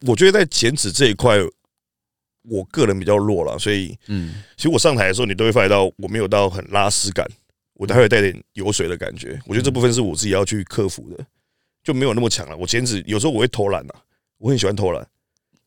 [0.00, 1.38] 我觉得在减脂这一块，
[2.42, 7.26] 我个人比较弱了，所以嗯，其实我上台的时候，你都会发现到我没有到很拉丝感，
[7.74, 9.40] 我待会带点油水的感觉。
[9.46, 11.24] 我觉得这部分是我自己要去克服的，
[11.82, 12.56] 就没有那么强了。
[12.56, 13.94] 我减脂有时候我会偷懒啊，
[14.38, 15.06] 我很喜欢偷懒。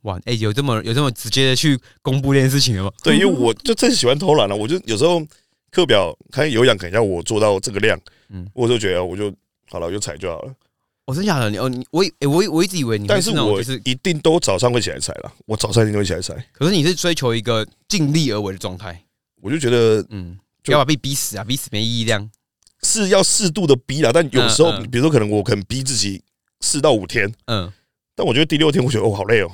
[0.03, 2.91] 哇，哎、有这么有这么直接的去公布这件事情了吗？
[3.03, 5.25] 对，因为我就真喜欢偷懒了、我就有时候
[5.71, 7.97] 课表看有氧，可能要我做到这个量，
[8.29, 9.33] 嗯嗯，我就觉得我就
[9.69, 10.53] 好了，我就踩就好了。
[11.07, 11.49] 我、真假的？
[11.49, 16.35] 你哦，你我以、欸、我以我一直以为你会但是我就是，一定都早上会起来踩了，我早上一定会起来踩。
[16.51, 19.01] 可是你是追求一个尽力而为的状态，
[19.41, 22.29] 我就觉得嗯，不要把被逼死啊，逼死没意义这样。
[22.83, 26.21] 是要适度的逼啦，但有时候嗯嗯比如说可能我可能逼自己
[26.59, 27.71] 四到五天，嗯，
[28.13, 29.49] 但我觉得第六天我觉得哦好累哦，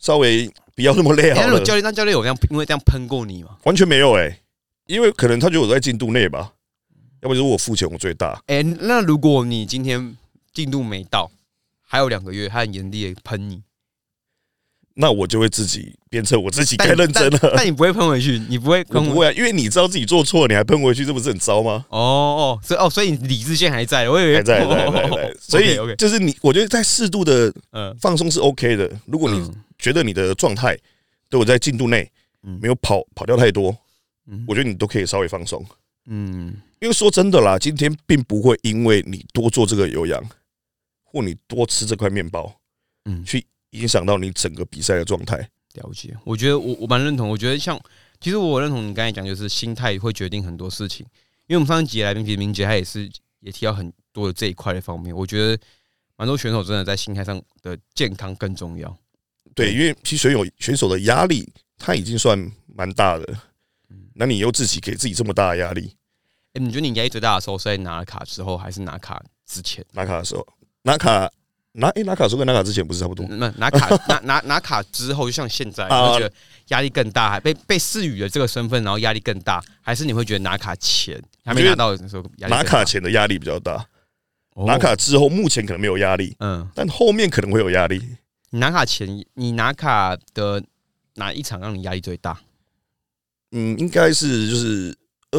[0.00, 1.60] 稍微不要那么累好了。
[1.60, 3.56] 教练，那教练有这样因为这样喷过你吗？
[3.62, 4.40] 完全没有哎、
[4.88, 6.52] 因为可能他觉得我在进度内吧，
[7.22, 8.42] 要不就是我付钱我最大。
[8.48, 10.16] 哎、那如果你今天
[10.58, 11.30] 进度没到，
[11.86, 13.62] 还有两个月，他很严厉的喷你，
[14.94, 17.54] 那我就会自己鞭策我自己但该认真了。
[17.56, 21.86] 但你不会喷回去，你不会我喷回不会啊，因为你知道自己做错，你还喷回去，这不是很糟吗？
[21.90, 25.36] 哦哦，所以哦，所以你理智线还在，我以为还在， 在，在，在。
[25.40, 28.90] 所以 OK，就是你，我觉得在适度的嗯，放松是 OK 的。
[29.06, 30.76] 如果你嗯觉得你的状态
[31.30, 32.10] 都有在进度内，
[32.42, 33.72] 嗯没有跑跑掉太多，
[34.26, 35.64] 嗯我觉得你都可以稍微放松。
[36.10, 40.22] 嗯因为说真的啦，今天并不会因为你多做这个有氧，
[41.10, 42.60] 或你多吃这块面包，
[43.06, 45.36] 嗯，去影响到你整个比赛的状态。
[45.74, 46.16] 了解。
[46.24, 47.80] 我觉得我我蛮认同，我觉得像
[48.20, 51.06] 其实我认同你刚才讲，就是心态会决定很多事情。
[51.46, 55.62] 因为我们上一集来宾其实明杰他也是也提到很多的这一块的方面，我觉得
[56.16, 58.94] 蛮多选手真的在心态上的健康更重要。
[59.54, 63.38] 对，因为其实选手选手的压力，他已经算蛮大的。
[64.14, 65.94] 那你又自己给自己这么大的压力，
[66.54, 69.84] 哎、你觉得你压力最大的时候是在拿了卡之后，还是拿卡之前？
[69.92, 70.44] 拿卡的时候，
[70.88, 71.30] 拿卡
[71.72, 73.26] 拿诶、拿卡说跟拿卡之前不是差不多？
[73.28, 76.34] 那拿卡 拿拿拿卡之后，就像现在，你啊会觉得
[76.68, 83.86] 压力更大，还被被赐予了这个身份，然后压力更大，还是你会觉得拿卡前还没拿到的时候压力拿卡前的压力比较大，
[84.54, 88.02] 哦拿卡之后目前可能没有压力，嗯，但后面可能会有压力。
[88.50, 90.62] 你拿卡前，你拿卡的
[91.14, 92.40] 哪一场让你压力最大？
[93.52, 94.96] 嗯，应该是就是
[95.32, 95.38] 二，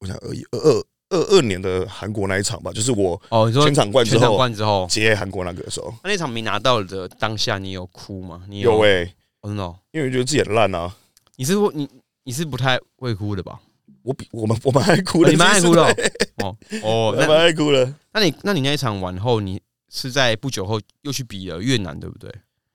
[0.00, 8.42] 我想二一二二二二年的韩国那一场吧，就是我哦，你说全场冠之全场后冠之后，接韩国那个的时候，那那场没拿到的当下，你有哭吗？
[8.48, 9.04] 你有有诶、
[9.42, 10.94] 哦真的哦，因为觉得自己很烂啊。
[11.36, 11.88] 你是会你
[12.24, 13.58] 你是不太会哭的吧？
[14.02, 15.94] 我比我们我们爱哭的，你蛮爱哭的哦
[16.42, 17.94] 哦哦， 我蛮那爱哭的。
[18.12, 22.30] 那你那你那一场完后，你是在不久后又去比了越南，对不对？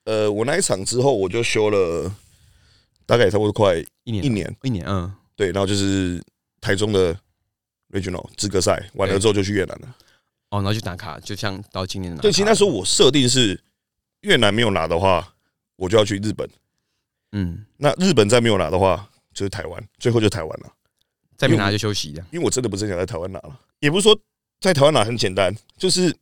[0.05, 2.11] 呃，我那一场之后，我就休了
[3.05, 6.21] 大概也差不多快一年一年，一年，嗯，对，然后就是
[6.61, 7.15] 台中的
[7.91, 9.95] regional 资格赛完了之后就去越南了。
[10.49, 13.59] 哦，然后去打卡，就像到今年的拿对，其实那时候我设定是
[14.21, 15.33] 越南没有拿的话，
[15.75, 16.47] 我就要去日本；
[17.31, 20.71] 嗯，那日本再没有拿的话，就是台湾，最后就台湾了。
[21.35, 22.23] 再没拿就休息一下。
[22.31, 24.17] 因为我真的不是想在台湾拿了，也不是说
[24.61, 26.15] 在台湾拿很简单，就是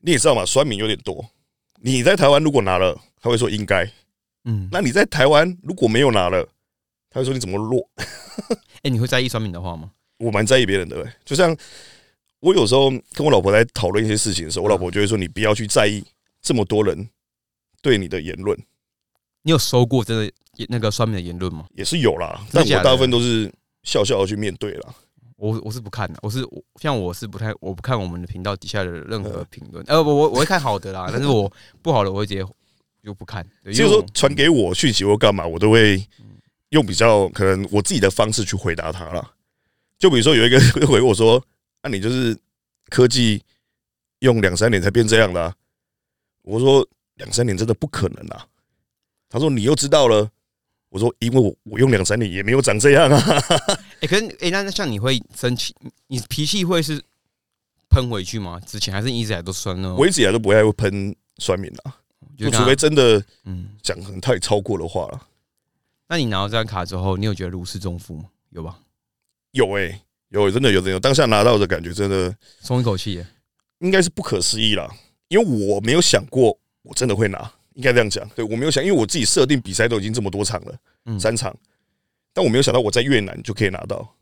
[0.00, 1.24] 你也知道嘛，酸民有点多。
[1.80, 3.86] 你在台湾如果拿了，他会说应该；
[4.44, 6.46] 嗯，那你在台湾如果没有拿了，
[7.08, 7.88] 他会说你怎么弱。
[8.82, 9.92] 哎，你会在意酸民的话吗？
[10.18, 11.56] 我蛮在意别人的、欸，就像
[12.40, 16.04] 我有时候跟我老婆在讨论一些事情的时候，我老婆就会说你不要去在意
[16.40, 17.08] 这么多人
[17.82, 18.56] 对你的言论，
[19.42, 20.32] 你有收过真的
[20.68, 21.66] 那个酸民的言论吗？
[21.74, 23.52] 也是有啦，但我大部分都是
[23.82, 24.94] 笑笑的去面对啦。
[25.36, 31.52] 我我是不看的，我是我像我是不太我不看我们的频道底下的任何评论，呃，我我我会看好的啦， 但是我
[31.82, 32.42] 不好的我会直接
[33.04, 33.46] 就不看。
[33.62, 36.02] 对就是说传给我讯息或干嘛，我都会
[36.70, 39.30] 用比较可能我自己的方式去回答他啦。
[39.98, 41.42] 就比如说有一个 会回我说
[41.82, 42.36] ：“那、你就是
[42.88, 43.42] 科技
[44.20, 45.54] 用两三年才变这样的、啊。
[46.42, 48.46] 我说两三年真的不可能啊。
[49.28, 50.30] 他说你又知道了。
[50.88, 53.20] 我说因为我我用两三年也没有长这样啊。
[54.00, 55.74] 哎、 可是哎、那那像你会生气，
[56.06, 57.02] 你脾气会是
[57.90, 58.58] 喷回去吗？
[58.60, 59.94] 之前还是一直以来都酸呢？
[59.98, 61.98] 我一直以来都不太会喷酸民啊，
[62.38, 65.20] 就除非真的嗯，讲很太超过的话了。
[66.08, 68.30] 那你拿到这张卡之后，你有觉得如释重负吗？
[68.50, 68.78] 有吧？
[69.56, 73.24] 有诶、有真的有真的有，当下拿到的感觉真的松一口气。
[73.78, 74.86] 应该是不可思议啦，
[75.28, 78.26] 因为我没有想过我真的会拿，应该这样讲。
[78.34, 80.74] 对我没有想，因为我自己设定比赛都已经这么多场了，
[81.06, 81.56] 嗯，三场，
[82.32, 84.14] 但我没有想到我在越南就可以拿到。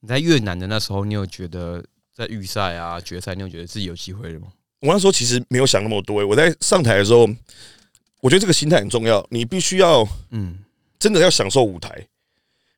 [0.00, 4.48] 你在越南的那时候，你有觉得在预赛啊、决赛，你有觉得自己有机会了吗？
[4.80, 7.28] 我那时候其实没有想那么多、欸，我在上台的时候，
[8.20, 10.58] 我觉得这个心态很重要，你必须要嗯，
[10.98, 12.06] 真的要享受舞台。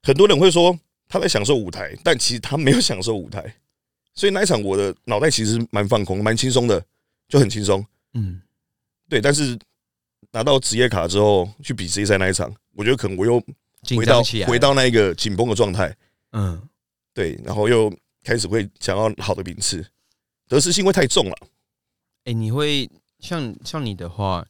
[0.02, 3.56] 很多人会说他在享受舞台，但其实他没有享受舞台。
[4.14, 6.84] 所以那一场我的脑袋其实蛮放空、蛮轻松的，
[7.28, 7.84] 就很轻松。
[8.12, 8.40] 嗯，
[9.08, 9.58] 对，但是
[10.30, 13.42] 拿到职业卡之后去比职业赛那一场，我觉得可能我又
[13.82, 15.96] 紧回到回到那一个紧绷的状态，
[16.30, 16.62] 嗯，
[17.12, 19.84] 对，然后又开始会想要好的名次，
[20.46, 21.36] 得失心会太重了。
[22.24, 22.88] 哎、你会
[23.18, 24.46] 像像你的话，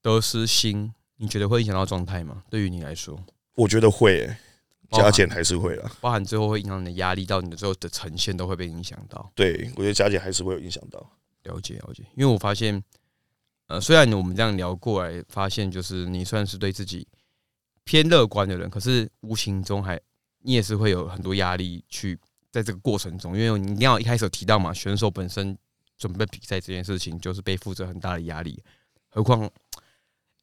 [0.00, 2.44] 得失心，你觉得会影响到状态吗？
[2.48, 3.20] 对于你来说，
[3.56, 4.36] 我觉得会、
[4.92, 5.90] 加减还是会啦。
[6.00, 9.30] 包含最后会影响你的压力，到你的最后的呈现都会被影响到。
[9.34, 10.98] 对，我觉得加减还是会有影响到。
[11.44, 12.82] 了解了解，因为我发现，
[13.68, 17.06] 呃，虽然我们这样聊过来，发现就是你算是对自己
[17.84, 20.00] 偏乐观的人，可是无形中还
[20.42, 22.18] 你也是会有很多压力去
[22.50, 25.56] 在这个过程中，因为你一定要一开始有提到嘛，选手本身
[25.96, 28.60] 准备比赛这件事情就是背负着很大的压力，
[29.08, 29.48] 何况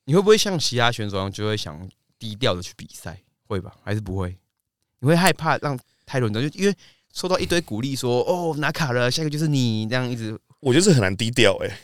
[0.05, 3.21] 你会不会像其他选手一样，就会想低调的去比赛，
[3.53, 3.71] 会吧？
[3.83, 4.35] 还是不会？
[4.99, 6.75] 你会害怕让太多人知道，就因为
[7.13, 11.79] 收到一堆鼓励说，哦，拿卡了，下一个就是你，这样一直我觉得是很难低调，哎，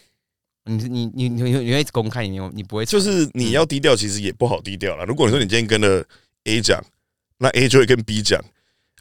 [0.65, 5.05] 你你你你你你会一直公开，你你不会就是你要低调，其实也不好低调了。
[5.05, 6.03] 如果你说你今天跟了
[6.45, 6.83] A 讲，
[7.37, 8.43] 那 A 就会跟 B 讲，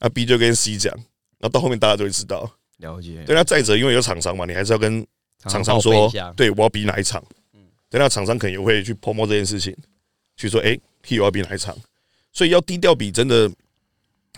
[0.01, 0.95] 那 B 就跟 C 讲，
[1.39, 2.51] 那到后面大家就会知道。
[2.79, 5.05] 了解，对，那再者，因为有厂商嘛，你还是要跟
[5.45, 7.21] 厂商说，对我要比哪一场。
[7.55, 9.77] 嗯对，那厂商可能也会去 promo 这件事情，
[10.37, 11.77] 去说，哎、p 我要比哪一场，
[12.39, 13.51] 所以要低调比真的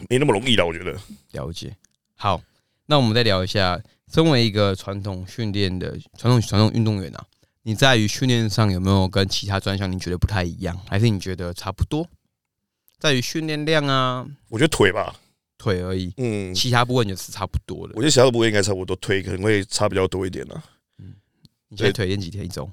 [0.09, 0.99] 没那么容易了，我觉得。
[1.33, 1.77] 了解。
[2.15, 2.43] 好，
[2.87, 3.79] 那我们再聊一下，
[4.11, 7.23] 身为一个传统训练的传统传统运动员啊，
[7.61, 12.09] 你在于训练上有没有跟其他专项你觉得不太一样，还是你觉得差不多？
[12.99, 15.15] 在于训练量啊、我觉得腿吧，
[15.59, 18.01] 腿而已，嗯，其他部分也是差不多的我。
[18.01, 20.65] 觉得其他的部位应该差不多，腿可能会差比较多一点了。
[21.69, 22.67] 你现在腿练几天一周？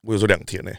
[0.00, 0.72] 我有时候两天呢、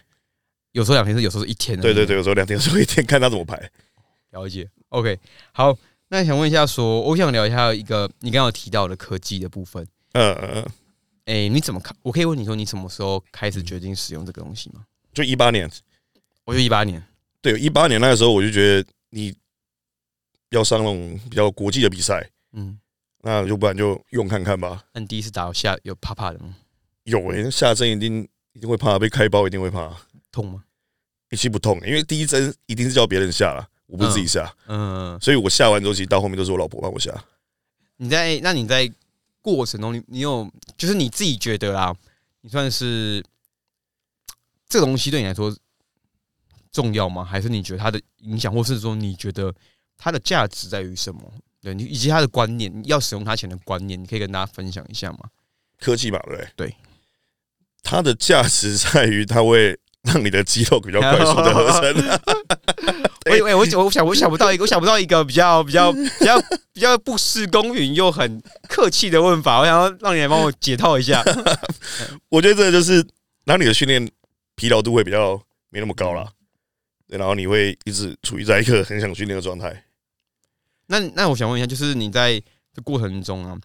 [0.78, 1.80] 有时候两天是，有时候是一天。
[1.82, 2.16] 对对对，。
[2.16, 3.58] 有时候两天，有时候一天，看他怎么排。
[4.30, 5.18] 了解，OK，
[5.52, 5.76] 好，
[6.10, 9.84] 那想问一下说我想聊一下一个你刚刚有提到的科技的部分。
[10.12, 10.66] 嗯嗯嗯，
[11.26, 11.98] 哎、你怎么看？
[12.04, 14.86] 我可以问你说，你什么时候开始决定使用这个东西吗？
[15.14, 15.68] 就一八年，
[16.46, 17.04] 我就一八年，
[17.42, 19.34] 对，一八年那个时候我就觉得你
[20.52, 22.78] 要上那种比较国际的比赛，嗯，
[23.24, 24.84] 那要不然就用看看吧。
[24.94, 26.56] 那你第一次打下有怕怕的吗？
[27.06, 29.92] 有诶、下针一定一定会怕，被开包一定会怕。
[30.32, 30.64] 痛吗？
[31.32, 37.12] 其实不痛，因为第一针一定是叫别人下了，我不是自己下，嗯，所以我下完之后，其实到后面都是我老婆帮我下。
[37.98, 38.90] 你在那你在
[39.42, 41.96] 过程中，你你有就是你自己觉得啊，
[42.42, 43.24] 你算是
[44.70, 45.56] 这个东西对你来说
[46.72, 47.24] 重要吗？
[47.24, 49.54] 还是你觉得它的影响，或是说你觉得
[49.98, 51.22] 它的价值在于什么？
[51.60, 55.20] 对，你以及它的观念，要使用它前的观念，你可以跟大家分享一下吗？
[55.80, 56.68] 科技嘛，对不对？
[56.68, 56.76] 对，
[57.82, 59.78] 它的价值在于它会
[60.08, 62.20] 让你的肌肉比较快速的合成。
[63.30, 66.40] 我我我想我想不到一个，我想不到一个比较比较比较
[66.72, 71.22] 比较不失公允又很客气的问法，我想要让你来帮我解套一下。
[72.30, 73.06] 我觉得这个就是
[73.44, 74.10] 让你的训练
[74.56, 75.40] 疲劳度会比较
[75.70, 76.26] 没那么高啦。
[77.08, 79.84] 对，然后你会一直处于在一个很想训练的状态。
[80.88, 82.42] 那那我想问一下，就是你在
[82.74, 83.58] 这过程中啊，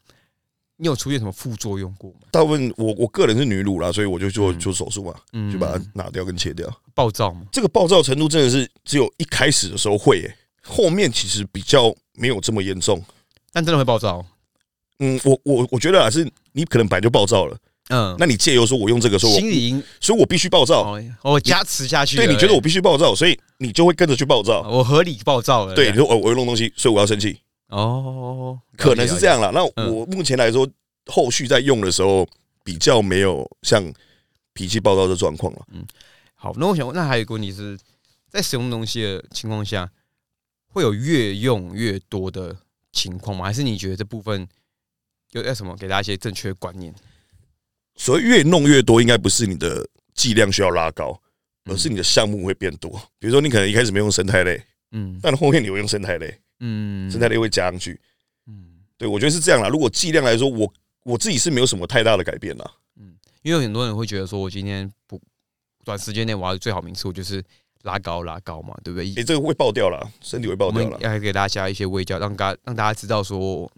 [0.83, 2.27] 你有出现什么副作用过吗？
[2.33, 6.69] 大部分我我个人是女乳啦，所以我就做嗯做手术嘛，嗯就把它拿掉跟切掉。
[6.93, 7.43] 暴躁吗？
[7.53, 13.01] 这个暴躁程度真的是只有一开始的时候会、欸，后面其实比较没有这么严重。
[13.53, 14.27] 但真的会暴躁。
[14.99, 17.57] 嗯，我我我觉得啊，是你可能本来就暴躁了，
[17.91, 20.97] 嗯，那你借由说我用这个说我，心里已经所以我必须暴躁。
[20.97, 22.27] 哦，我加持下去了。
[22.27, 24.69] 对，你觉得我必须暴躁，所以你就会跟着去暴躁。
[24.69, 25.77] 我合理暴躁了？
[25.77, 27.39] 对，你说我我要弄东西，所以我要生气，
[27.73, 29.51] 哦，可能是这样啦。
[29.53, 30.69] 那嗯我目前来说，
[31.07, 32.29] 后续在用的时候
[32.63, 33.83] 比较没有像
[34.53, 35.67] 脾气暴躁的状况了。
[35.73, 35.85] 嗯
[36.35, 37.79] 好，那我想问，那还有一个问题是
[38.29, 39.91] 在使用东西的情况下，
[40.67, 42.55] 会有越用越多的
[42.93, 43.45] 情况吗？
[43.45, 44.47] 还是你觉得这部分
[45.31, 46.95] 有要什么给大家一些正确的观念？
[47.97, 51.19] 所以越弄越多，应该不是你的剂量需要拉高，
[51.65, 52.91] 嗯而是你的项目会变多。
[53.19, 58.01] 比如说，你可能一开始没用生态类，嗯但后面你会用生态类，嗯生态类会加上去。
[58.47, 59.69] 嗯，对我觉得是这样啦。
[59.69, 60.73] 如果剂量来说，我
[61.05, 62.73] 我自己是没有什么太大的改变啦。
[62.97, 65.21] 嗯因为很多人会觉得说，我今天不
[65.85, 67.43] 短时间内我要最好名次，我就是
[67.83, 69.13] 拉高拉高嘛，对不对？
[69.17, 70.97] 诶、这个会爆掉啦，身体会爆掉了。
[71.01, 73.69] 要给大家一些微教，让大家让大家知道说，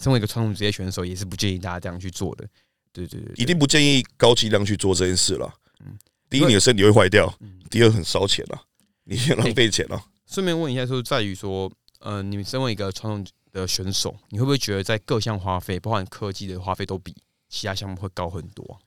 [0.00, 2.44] 身为一个传统职业选手，也是不建议大家这样去做的。
[2.92, 5.54] 对对对对一定不建议高剂量去做这件事了。
[5.80, 5.96] 嗯
[6.28, 8.60] 第一，你的身体会坏掉；嗯第二，很烧钱啦，
[9.04, 10.04] 你先浪费钱啦。
[10.26, 11.70] 顺便问一下，说在于说，
[12.04, 17.16] 呃，你身为一个传统的选手，你会不会觉得在各项花费，包含科技的花费，都比
[17.48, 18.78] 其他项目会高很多？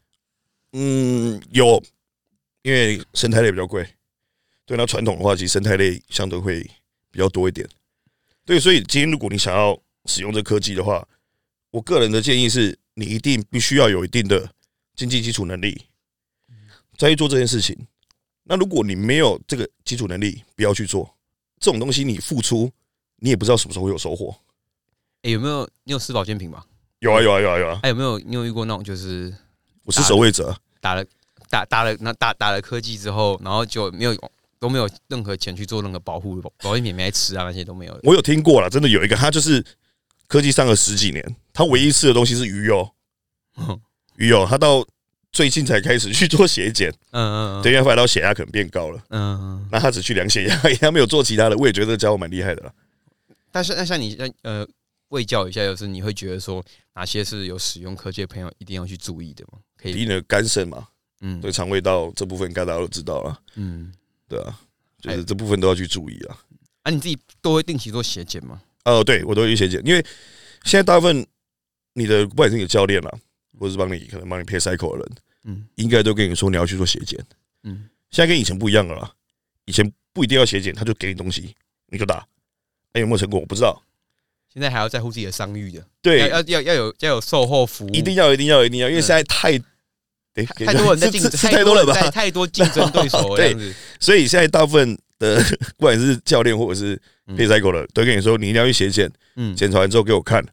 [0.74, 1.84] 嗯，有，
[2.62, 3.88] 因为生态类比较贵。
[4.68, 6.62] 对，那传统的话，其实生态类相对会
[7.10, 7.68] 比较多一点。
[8.46, 9.76] 对，所以今天如果你想要
[10.06, 11.08] 使用这科技的话，
[11.72, 14.48] 我个人的建议是，你一定必须要有一定的
[14.96, 15.86] 经济基础能力，
[16.96, 17.76] 再去做这件事情。
[18.44, 21.18] 那如果你没有这个基础能力，不要去做
[21.60, 22.04] 这种东西。
[22.04, 22.72] 你付出，
[23.20, 24.36] 你也不知道什么时候会有收获。
[25.24, 26.64] 哎，有没有你有吃保健品吗？
[27.00, 27.80] 有啊，有啊，有啊，有啊！
[27.84, 29.34] 还有没有你有遇过那种就是
[29.84, 31.06] 我是守卫者，打了
[31.50, 34.16] 打打了那打打了科技之后，然后就没有
[34.60, 38.00] 都没有任何钱去做任何保护保保健品没来吃啊，那些都没有。
[38.04, 39.64] 我有听过了，真的有一个，他就是
[40.28, 42.90] 科技上了十几年，他唯一吃的东西是鱼油，
[44.18, 44.84] 鱼油，他到
[45.32, 49.70] 最近才开始去做血检，嗯嗯对，因为他发现到血压可能变高了，嗯嗯。
[49.72, 51.58] 那他只去量血压， 他没有做其他的。
[51.58, 52.74] 我也觉得这家伙蛮厉害的啦。
[53.58, 54.64] 但是那像你呃
[55.08, 59.58] 喂教一下，就是你会觉得说哪些是有使用科技的朋友一定要去注意的吗？
[59.76, 60.88] 可以，第一呢，肝肾嘛，
[61.22, 63.92] 嗯对肠胃道这部分，应该大家都知道了，嗯。
[64.28, 64.60] 对啊，
[65.02, 66.38] 就是这部分都要去注意啊。
[66.84, 68.62] 啊，你自己都会定期做血检吗？
[68.86, 70.06] 哦，对我都会去血检，因为
[70.66, 71.26] 现在大部分
[71.94, 73.12] 你的不管是你的教练啦，
[73.58, 75.12] 或者是帮你可能帮你配 cycle 的人，
[75.46, 77.20] 嗯应该都跟你说你要去做血检。
[77.64, 79.12] 嗯现在跟以前不一样了啦，
[79.66, 81.56] 以前不一定要血检，他就给你东西，
[81.88, 82.24] 你就打。
[82.98, 83.82] 哎、有没有成果我不知道。
[84.52, 89.56] 现在还要在乎自己的商誉的，对，要要要要有要有售后服务，一定要，一定要，一定要，因为现在太，
[90.34, 91.94] 哎、太多人在竞 争，太多了吧？
[91.94, 93.56] 太太多竞争对手了， 对。
[94.00, 95.40] 所以现在大部分的
[95.78, 97.00] 不管是教练或者是
[97.36, 100.44] 配赛狗的，都跟你说你一定要去写检，嗯，检查完之后给我看，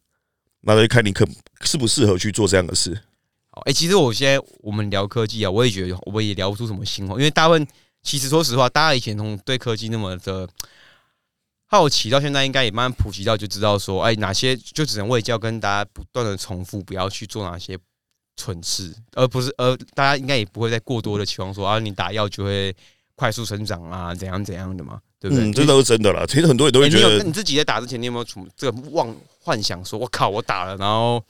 [0.63, 1.27] 那就看你可
[1.63, 3.01] 适不适合去做这样的事。
[3.49, 7.67] 好，哎、其实我现在我们聊科技啊，我也觉得我也聊不出什么新话，因为大部分
[8.03, 10.47] 其实说实话，大家以前从对科技那么的
[11.67, 17.77] 好奇，到现在应该也慢慢普及到，就知道说，哎、哪些就只能为教跟大家不断的重复，不要去做哪些
[18.37, 22.75] 蠢事，而不是而大家应该也不会再过多的期望说啊，你打药就会
[23.17, 25.47] 快速成长啊，怎样怎样的嘛，对不对？
[25.47, 26.25] 嗯，这都是真的啦。
[26.27, 31.23] 其实很多人都会觉得，你自己在打之前，你有没有什么这个妄幻想说，我靠，我打了，然后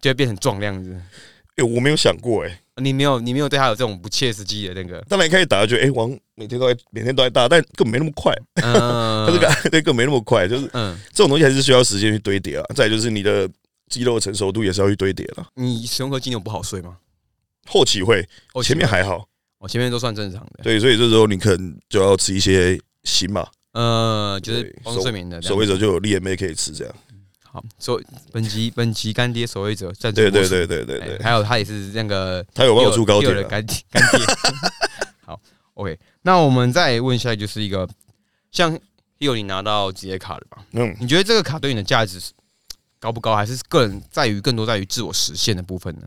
[0.00, 1.00] 就会变成壮这样子？
[1.56, 12.64] 哎，我没有想过，哎，你没有，你没有对他有这种不切实际的那个，当然一开始打就觉得，哎，王每天都在每天都在打，但根本没那么快，嗯 他这个 对根本没那么快，就是嗯，这种东西还是需要时间去堆叠啊。
[12.74, 13.48] 再就是你的
[13.88, 15.46] 肌肉成熟度也是要去堆叠了。
[15.54, 16.96] 你使用科技你有不好睡吗？
[17.66, 19.26] 后期会，哦前面还好，
[19.58, 26.94] 我前面都算正常的，对，所以这时候你可能就要吃一些锌嘛，呃，就是对帮助睡眠的守卫者就有 LMA 可以吃，这样。
[27.56, 27.98] 好，所
[28.32, 33.36] 本集本集干爹守卫者赞助对对对对对对，哎还有他也是那个他有帮我出高铁了。
[33.36, 34.20] 六的干爹干爹。
[35.24, 35.40] 好
[35.72, 37.88] ，OK，那我们再问一下，就是一个
[38.52, 38.78] 像
[39.16, 40.66] 有你拿到职业卡了吧？
[40.72, 42.32] 嗯，你觉得这个卡对你的价值是
[43.00, 46.02] 高不高，还是个人在于更多在于自我实现的部分呢？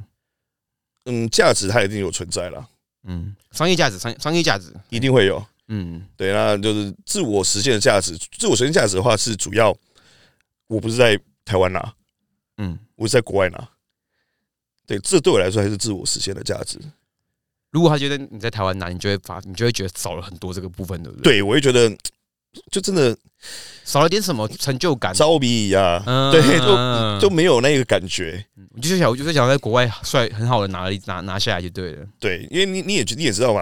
[1.06, 2.64] 嗯，价值它一定有存在了，
[3.06, 5.44] 嗯，商业价值，商商业价值，一定会有。
[5.70, 8.16] 嗯对，那就是自我实现的价值。
[8.38, 9.76] 自我实现价值的话，是主要
[10.68, 11.94] 我不是在台湾拿，
[12.58, 12.78] 嗯。
[12.96, 13.70] 我是在国外拿。
[14.86, 16.78] 对，这对我来说还是自我实现的价值。
[17.72, 21.90] 如果他觉得你在台湾拿，你就会发，你就会觉得少了很多这个部分，对不对？，对，我会觉得
[22.72, 23.18] 就真的
[23.86, 25.14] 少了点什么成就感。
[25.14, 28.46] 招比啊，嗯对，就就没有那个感觉。
[28.74, 32.06] 我就是想，我就是想在国外帅很好的拿拿拿下来就对了。
[32.20, 33.62] 对，因为你你也你也知道嘛，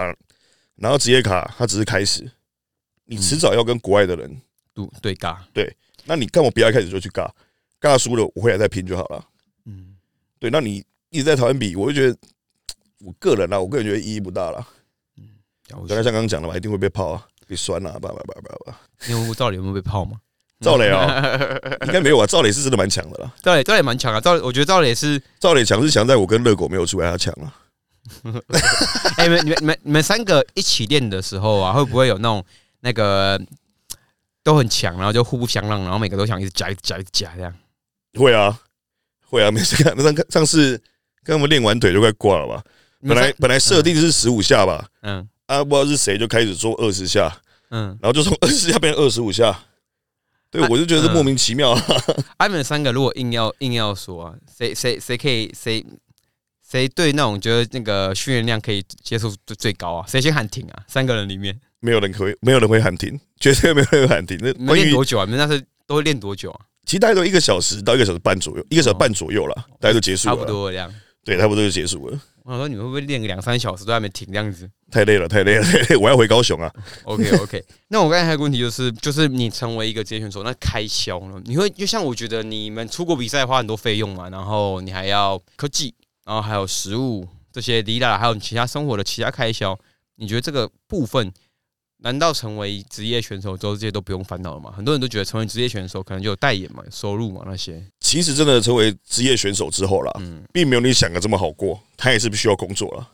[0.76, 2.28] 拿到职业卡它只是开始，
[3.04, 4.40] 你迟早要跟国外的人，
[4.74, 5.76] 对对尬，对
[6.06, 7.30] 那你干嘛不要一开始就去尬？
[7.80, 9.24] 尬输了，我回来再拼就好了。
[9.66, 9.96] 嗯，
[10.38, 12.16] 对，那你一直在讨厌比，我就觉得
[13.04, 14.66] 我个人啊，我个人觉得意义不大了。
[15.68, 18.78] 了解刚才像刚刚讲的嘛，一定会被泡啊，被酸啊，叭叭叭叭叭。
[19.06, 20.18] 你有赵磊有没有被泡吗？
[20.60, 21.22] 赵磊啊，
[21.86, 23.32] 应该没有啊，赵磊是真的蛮强的啦。
[23.42, 27.54] 赵磊赵磊蛮强啊，赵磊我觉得赵磊是，赵磊强是强在我跟热狗没有出来，他强啊。
[29.18, 32.44] 哎、你们你们你们你们三个一起练的时候啊，会不会有那种
[32.80, 33.40] 那个
[34.42, 37.54] 都很强，然后就互不相让，然后每个都想一直夹一直夹一直夹这样？
[38.18, 38.60] 会啊，
[39.24, 40.72] 会啊，每次看上上次
[41.22, 42.62] 跟他们练完腿就快挂了吧？
[43.00, 47.40] 本来本来设定是十五下吧，嗯啊，不知道是谁就开始做二十下，
[47.70, 49.56] 嗯，然后就从二十下变成二十五下。
[50.50, 51.82] 对，我就觉得莫名其妙啊。
[52.38, 55.84] 他们三个如果硬要硬要说啊，谁谁谁可以谁
[56.66, 60.06] 谁对那种觉得那个训练量可以接受最最高啊？
[60.08, 60.82] 谁先喊停啊？
[60.88, 64.38] 三个人里面没有人可以，没有人会喊停，绝对没有人会喊停。
[64.40, 65.24] 那练多久啊？
[65.26, 66.60] 你们那是都会练多久啊？
[66.88, 70.34] 其实大概都一个小时到一个小时半左右，一个小时半左右了，大概就结束了。
[70.34, 70.90] 差不，多这样。
[71.22, 72.18] 对，差不多就结束了。
[72.44, 75.96] 我想说你会不会练个两三小时都还没停这样子太累了，太累了，太累！
[75.98, 76.72] 我要回高雄啊。
[77.04, 77.62] ？OK OK。
[77.88, 81.38] 那我刚才还有个问题就是，就是你成为一个职业选手，那开销呢？
[81.44, 89.78] 你会就像我觉得你们出国比赛花很多费用嘛，然后你还要科技，然后还有食物这些离啦，还有你其他生活的其他开销，
[90.16, 91.30] 你觉得这个部分？
[91.98, 94.72] 难道成为职业选手之后，这些都不用烦恼了吗？
[94.74, 97.84] 很多人都觉得成为职业选手可能就有代言嘛、收入嘛那些。
[98.00, 103.10] 其实真的成为职业选手之后啦，嗯并没有你想的这么好过，他也是必须要工作了，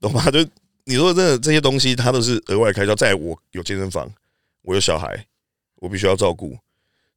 [0.00, 0.22] 懂吗？
[0.30, 0.46] 就
[0.84, 2.94] 你说真的这些东西，他都是额外开销。
[2.94, 4.12] 在我有健身房，
[4.62, 5.26] 我有小孩，
[5.76, 6.56] 我必须要照顾。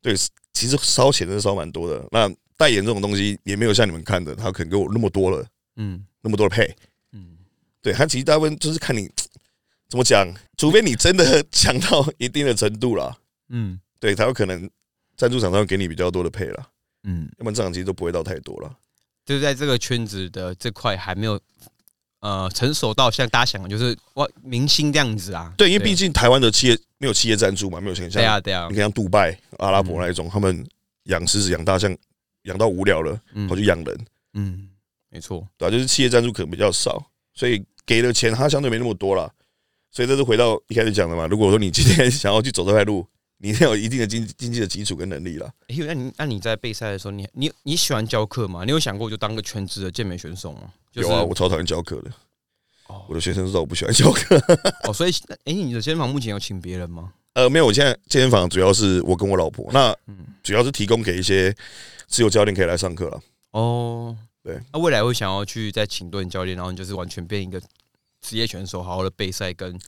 [0.02, 0.16] 对，
[0.54, 2.08] 其实烧钱真的烧蛮多的。
[2.12, 6.74] 那代言这种东西也没有像你们看的，他可能给我那么多了，嗯那么多的配。
[7.12, 7.38] 嗯，
[7.82, 9.10] 对他其实大部分就是看你
[9.96, 10.28] 怎么讲，
[10.58, 13.16] 除非你真的 强到一定的程度啦，
[13.48, 13.80] 嗯。
[13.98, 14.70] 对，才有可能
[15.16, 16.68] 赞助厂商会给你比较多的配啦，
[17.06, 18.78] 嗯，要不然这样其实都不会到太多了。
[19.26, 21.40] 就是在这个圈子的这块还没有
[22.20, 25.52] 呃成熟到像大家想的，就是哇明星这样子啊。
[25.58, 28.68] 对，因为毕竟台湾的企业没有企业赞助嘛，没有像对啊对啊。
[28.70, 30.68] 你，看像杜拜、阿拉伯那一种，他们
[31.04, 31.98] 养狮子、养大象
[32.44, 33.48] 养到无聊了，嗯。
[33.48, 34.70] 跑去养人，嗯，
[35.10, 37.02] 没错，对吧、就是企业赞助可能比较少，
[37.34, 39.32] 所以给的钱他相对没那么多啦。
[39.96, 43.08] 所以这是回到一开始讲的嘛，如果说你今天想要去走这块路，
[43.40, 45.50] 你一定要有一定的经经济的基础跟能力啦。
[45.70, 48.66] 诶，那你那你在备赛的时候，你你你喜欢教课吗？
[48.66, 50.64] 你有想过就当个全职的健美选手吗？
[50.92, 52.12] 就是、有啊，我超讨厌教课的，
[52.88, 54.38] 哦我的学生知道我不喜欢教课。
[54.84, 55.12] 哦，所以
[55.46, 57.14] 哎、你的健身房目前有请别人吗？
[57.34, 61.56] 呃，没有，我现在健身房主要是我跟我老婆，那嗯，主要是提供给一些
[62.08, 63.22] 自由教练可以来上课了。
[63.52, 67.62] 哦，对，那、未来会想要去再请顿教练，然后你就是完全变一个
[68.26, 69.80] 职业选手，好好的备赛跟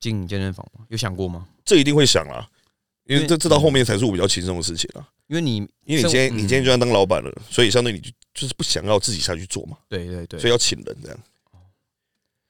[0.00, 0.84] 经营健身房吗？
[0.88, 1.48] 有想过吗？
[1.64, 2.50] 这一定会想啊，
[3.04, 5.08] 因为这这到后面才是我比较轻松的事情啦。
[5.28, 11.18] 因为你因为你今天嗯你今天就要当老板了，所以相对你就就是不想要自己下去做嘛，对对对，所以要请人这样。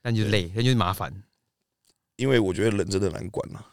[0.03, 1.13] 但就是累，那就是麻烦。
[2.17, 3.65] 因为我觉得人真的难管啦。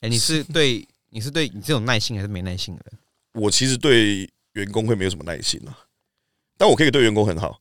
[0.00, 2.98] 哎、你是对你是对你这种耐性还是没耐性的人？
[3.42, 5.76] 我其实对员工会没有什么耐心啊，
[6.56, 7.60] 但我可以对员工很好。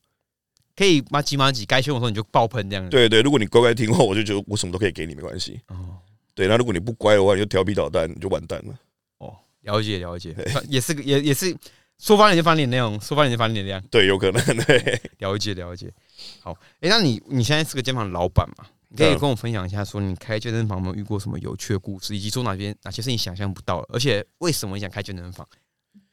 [0.82, 2.90] 可以骂几骂几，该凶的时候你就爆喷这样子。
[2.90, 5.62] 对对，如果你乖乖听话，我就觉得我什么都可以给你，没关系。
[5.68, 6.00] 哦
[6.34, 8.74] 对，那如果你不乖的话，你就调皮捣蛋，你就完蛋了。
[9.20, 10.36] 哦，了解了解，
[10.68, 11.56] 也是个也也是
[12.00, 13.84] 说翻脸就翻脸那种，说翻脸就翻脸那样。
[13.92, 15.00] 对，有可能对。
[15.20, 15.94] 了解了解。
[16.40, 18.66] 好，哎、那你你现在是个健身房老板嘛？
[18.88, 25.48] 你可以嗯跟我分享一下，说你开健身房有没有遇过什么有趣的故事，以及说哪边哪些是你想象不到的，而且为什么你想开健身房？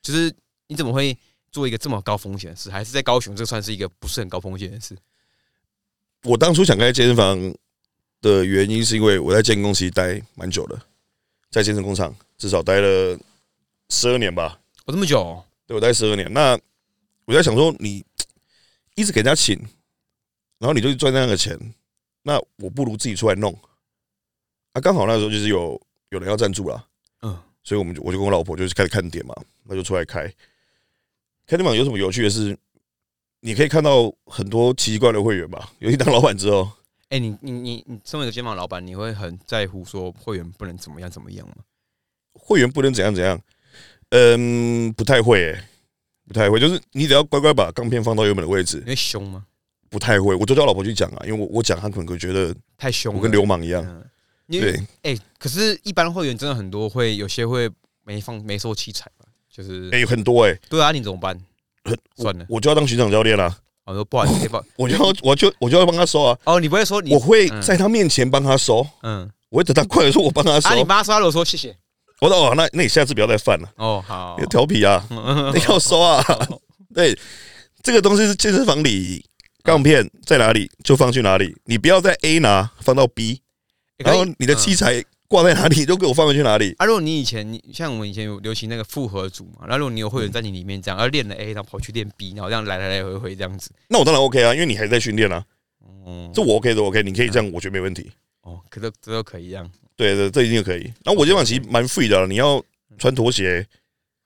[0.03, 0.31] 就是
[0.67, 1.17] 你怎么会
[1.51, 2.71] 做一个这么高风险的事？
[2.71, 4.97] 还是在高雄，这算是一个不是很高风险的事？
[6.25, 7.55] 我当初想开健身房
[8.21, 10.81] 的原因，是因为我在健身公司待蛮久的，
[11.51, 13.19] 在健身工厂至少待了
[13.89, 14.61] 十二年吧。
[14.85, 16.33] 我，这么久哦、对我待十二年。
[16.33, 16.59] 那
[17.25, 18.05] 我在想说，你
[18.95, 19.57] 一直给人家请，
[20.59, 21.57] 然后你就赚那个钱，
[22.23, 23.57] 那我不如自己出来弄。
[24.73, 25.81] 啊，刚好那时候就是有
[26.11, 26.85] 有人要赞助啦，
[27.23, 30.31] 嗯，所以我们就我就跟我老婆就是开始看点嘛，那就出来开。
[31.49, 32.55] 开店坊有什么有趣的事，
[33.41, 35.73] 你可以看到很多奇奇怪怪的会员吧。
[35.81, 36.71] 尤其当老板之后，
[37.09, 41.55] 哎、你你你你身为一个健身房老板，你会很在乎说会员不能怎么样怎么样吗？
[42.35, 43.41] 会员不能怎样怎样，
[44.11, 45.65] 嗯，不太会、欸，
[46.27, 49.47] 不太会，就是你只要乖乖把钢片放到原本的位置你，会凶吗？
[49.89, 50.35] 不太会。
[50.35, 54.05] 我就叫我老婆去讲啊，因为我我讲，她可能会觉得太凶，我跟流氓一样。
[54.51, 57.71] 对，哎、可是，一般会员真的很多会，有些会
[58.05, 59.25] 没放没收器材吧？
[59.59, 61.37] 就是，哎、很多哎、对啊，你怎么办？
[62.17, 63.55] 算了，我就要当巡场教练啦、
[63.85, 70.75] 我说不好意思， 我就要我就我就要帮他收啊，哦，你不会说你我会在他面前帮他收，嗯我会等他过来说我帮他收啊，。
[70.75, 71.75] 你帮他刷了，我说谢谢
[72.21, 76.23] 我说哦，那那你下次不要再犯了，哦，好你，调皮啊， 嗯你要收啊。
[76.95, 77.19] 对，
[77.83, 79.25] 这个东西是健身房里
[79.63, 83.41] 杠片在哪里就放去哪里，你不要在 A 拿放到 B，
[83.97, 86.75] 然后你的器材挂在哪里就给我放回去哪里。
[86.79, 95.45] 啊，如果你以前你像我们以前有流行那个复合组嘛，然后如果你有会员在你里面这样，而练了 A，然后跑去练 B，然后这样来来来回回这样子，那我当然 OK 啊，因为你还在训练啊，
[96.05, 98.11] 哦这我 OK 的 OK，你可以这样，我觉得没问题。
[98.41, 100.83] 哦，可这这都可以这样对对，这一定可以。
[101.05, 102.63] 然后我肩膀其实蛮 free 的啊，你要
[102.97, 103.67] 穿拖鞋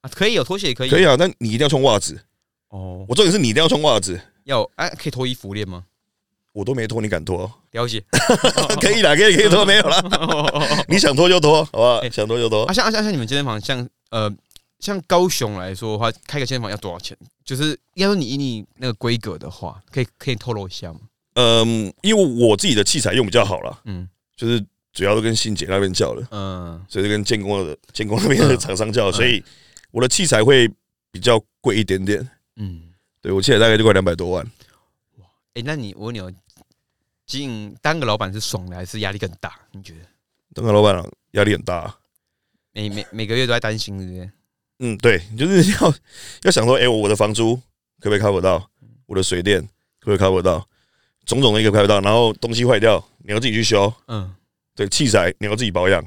[0.02, 2.20] 啊，可以有拖鞋也可以，可以啊，但你一定要穿袜子。
[2.68, 5.84] 哦，我重点是你一定要穿袜子，要哎，可以脱衣服练吗？
[6.52, 7.50] 我都没脱，你敢脱？
[7.72, 8.02] 了解。
[8.80, 10.02] 可以啦，可以可以脱，没有啦。
[10.88, 11.96] 你想脱就脱，好不好？
[11.98, 12.72] 哎想脱就脱啊，。
[12.72, 14.30] 像像像你们健身房，像呃，
[14.78, 17.16] 像高雄来说的话，开个健身房要多少钱？
[17.44, 21.00] 就是要说你以你那个规格的话，可以可以透露一下吗？
[21.34, 29.42] 嗯，因为我自己的器材用比较好了，嗯就是主要都跟信姐那边叫的，嗯，所以就跟建工的建工那边的厂商叫的，所以
[29.90, 30.70] 我的器材会
[31.10, 32.28] 比较贵一点点。
[32.56, 32.82] 嗯，
[33.22, 34.46] 对我器材大概就快两百多万。
[35.54, 36.20] 哎、那你我问你
[37.22, 39.58] 哦，经营当个老板是爽的还是压力更大？
[39.72, 40.00] 你觉得？
[40.54, 41.02] 当个老板
[41.32, 41.96] 压力很大。
[42.72, 44.30] 每每每个月都在担心，对不对？
[44.78, 45.94] 嗯，对，就是要
[46.44, 47.56] 要想说，哎、我的房租
[48.00, 48.70] 可不可以 cover 到？
[49.06, 49.60] 我的水电
[50.00, 50.66] 可不可以 cover 到？
[51.24, 53.92] 种种的一个 cover 到，然后东西坏掉，你要自己去修。
[54.08, 54.34] 嗯，
[54.74, 56.04] 对，器材你要自己保养，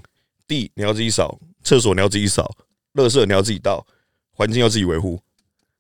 [0.48, 2.56] 地你要自己扫，厕所你要自己扫，
[2.96, 3.86] 垃圾你要自己倒，
[4.32, 5.22] 环境要自己维护，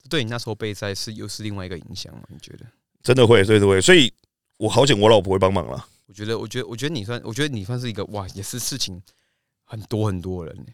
[0.09, 2.21] 对你那时候备赛是又是另外一个影响吗？
[2.27, 2.65] 你觉得？
[3.03, 3.81] 真的会，真的会。
[3.81, 4.13] 所以
[4.57, 5.85] 我好险，我老婆会帮忙了。
[6.07, 9.01] 我觉得，我觉得，我觉得你算，我觉得你算是一个哇，也是事情
[9.65, 10.65] 很多很多人呢，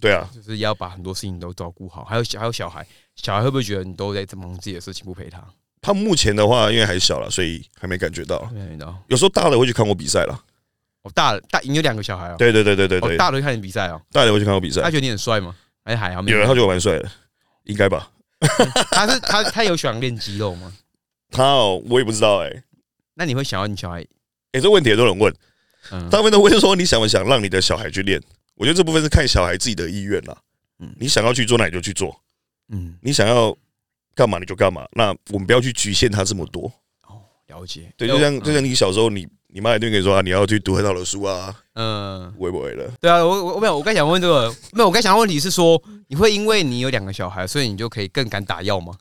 [0.00, 2.86] 对啊，就是要把很多事情都照顾好，还有小还有小孩，
[3.16, 5.42] 小孩会不会觉得你都在忙自己的事情，不陪他？
[5.80, 8.50] 他目前的话，因为还小了，所以还没感觉到。
[9.06, 10.44] 有时候大了会去看我比赛了。
[11.02, 14.90] 哦，大了大，你有两个小孩哦，对对对对对对，哦，大了会看你比赛哦，大了会去看我比赛他。
[14.90, 15.54] 觉得你很帅吗？
[15.84, 16.22] 哎还好？
[16.22, 17.08] 有人他觉得我蛮帅的，
[17.64, 18.10] 应该吧？
[18.90, 20.72] 他是他他有喜欢练肌肉吗？
[21.30, 22.62] 他哦，我也不知道哎、欸。
[23.18, 24.00] 那你会想要你小孩？
[24.52, 25.34] 哎、这问题也都有人问，
[25.90, 28.22] 嗯，大部分都会说你想不想让你的小孩去练？
[28.54, 30.36] 我觉得这部分是看小孩自己的意愿啦。
[30.78, 32.08] 嗯你想要去做，那你就去做；
[32.68, 33.56] 嗯，你想要
[34.14, 34.86] 干嘛你就干嘛。
[34.92, 36.72] 那我们不要去局限他这么多。
[37.08, 37.92] 哦，了解。
[37.96, 42.88] 对，就像就像你小时候，你你妈一定跟你说啊，你要去读很好的书啊，嗯，会不会了？
[43.00, 48.96] 对啊，我我我没有，我刚想问这个，没有，我刚想问题是说，你会因为你有两个小孩，所以你就可以更敢打药吗？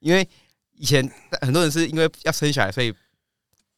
[0.00, 0.28] 因为
[0.76, 1.10] 以前
[1.40, 2.92] 很多人是因为要生小孩，所以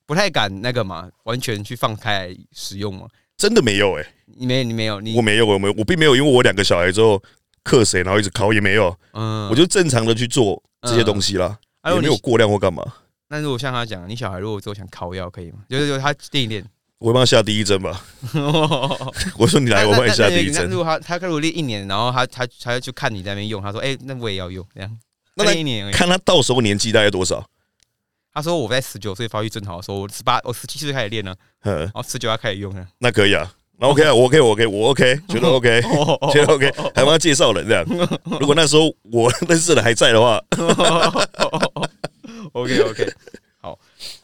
[0.07, 3.07] 不太敢那个嘛，完全去放开来使用嘛。
[3.37, 4.07] 真的没有哎、
[4.39, 7.23] 你没，你没有，你我没有，我没有，我并没有，因为我两个小孩之后
[7.63, 11.59] 克谁，然后一直考也没有，嗯，我就正常的去做这些东西啦，
[11.93, 12.83] 也没有过量或干嘛。
[13.29, 15.59] 那如果像他讲，你小孩如果之后想考药可以吗？
[15.69, 16.65] 就是就是他练一练，
[16.99, 18.01] 我会帮他下第一针吧。
[19.37, 20.77] 我说你来，我帮你下第一针那如。
[20.77, 24.99] 果他他如果练一年，然后他他他就看你在那边用，他说：“哎、那我也要用。”这样，
[25.35, 25.91] 那一年。
[25.93, 27.47] 看他到时候年纪大概多少？
[28.37, 32.87] 他说我在十九岁发育正好的时候，我十八我十七岁开始练呢，嗯，然后十九要开始用了。
[32.99, 33.51] 那可以啊。
[33.79, 35.81] 那 OK 啊，我 OK，我 OK，我 OK，觉得 OK，
[36.33, 37.83] 觉得 OK，还帮他介绍人这样。
[38.39, 40.39] 如果那时候我认识的还在的话，
[42.53, 43.15] OK OK，
[43.59, 43.79] 好，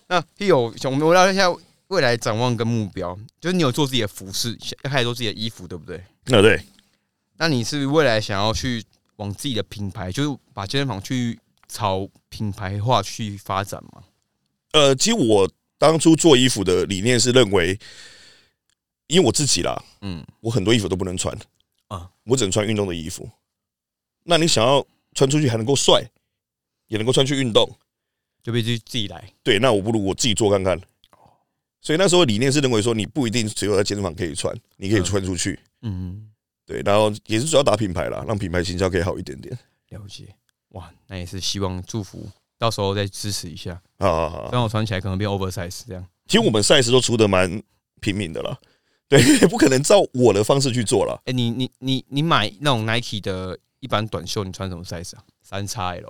[0.08, 1.50] 那有我们我聊一下
[1.88, 4.54] 未来展望跟目标，就是你有做自己的服饰，
[4.84, 6.04] 要开始做自己的衣服，对不对？
[6.26, 6.60] 那对，
[7.38, 8.84] 那你是未来想要去
[9.16, 11.38] 往自己的品牌，就是把健身房去
[11.72, 14.04] 朝品牌化去发展吗？
[14.72, 17.78] 呃，其实我当初做衣服的理念是认为，
[19.06, 21.34] 因为我自己啦，嗯我很多衣服都不能穿
[21.88, 23.28] 啊啊，我只能穿运动的衣服。
[24.24, 26.02] 那你想要穿出去还能够帅，
[26.88, 27.68] 也能够穿去运动，
[28.42, 29.32] 就必须自己来。
[29.42, 30.80] 对，那我不如我自己做看看。
[31.80, 35.58] 所以那时候理念是认为说，你不一定只有在健身房可以穿，你可以穿出去。
[35.80, 36.30] 嗯，
[36.64, 39.58] 对，然后也是主要打品牌啦，让品牌形象可以好一点点。
[39.88, 40.32] 了解。
[40.72, 46.06] 哇，那也是希望祝福，到时候再支持一下，好好好，让我穿起来可能变 oversize 这样。
[46.26, 47.62] 其实我们 size 都出的蛮
[48.00, 48.58] 平民的了，
[49.08, 51.20] 对， 不可能照我的方式去做了。
[51.26, 55.22] 哎、你你你你买那种 Nike 的一般短袖，你穿什么 size 啊？
[55.42, 56.02] 三这样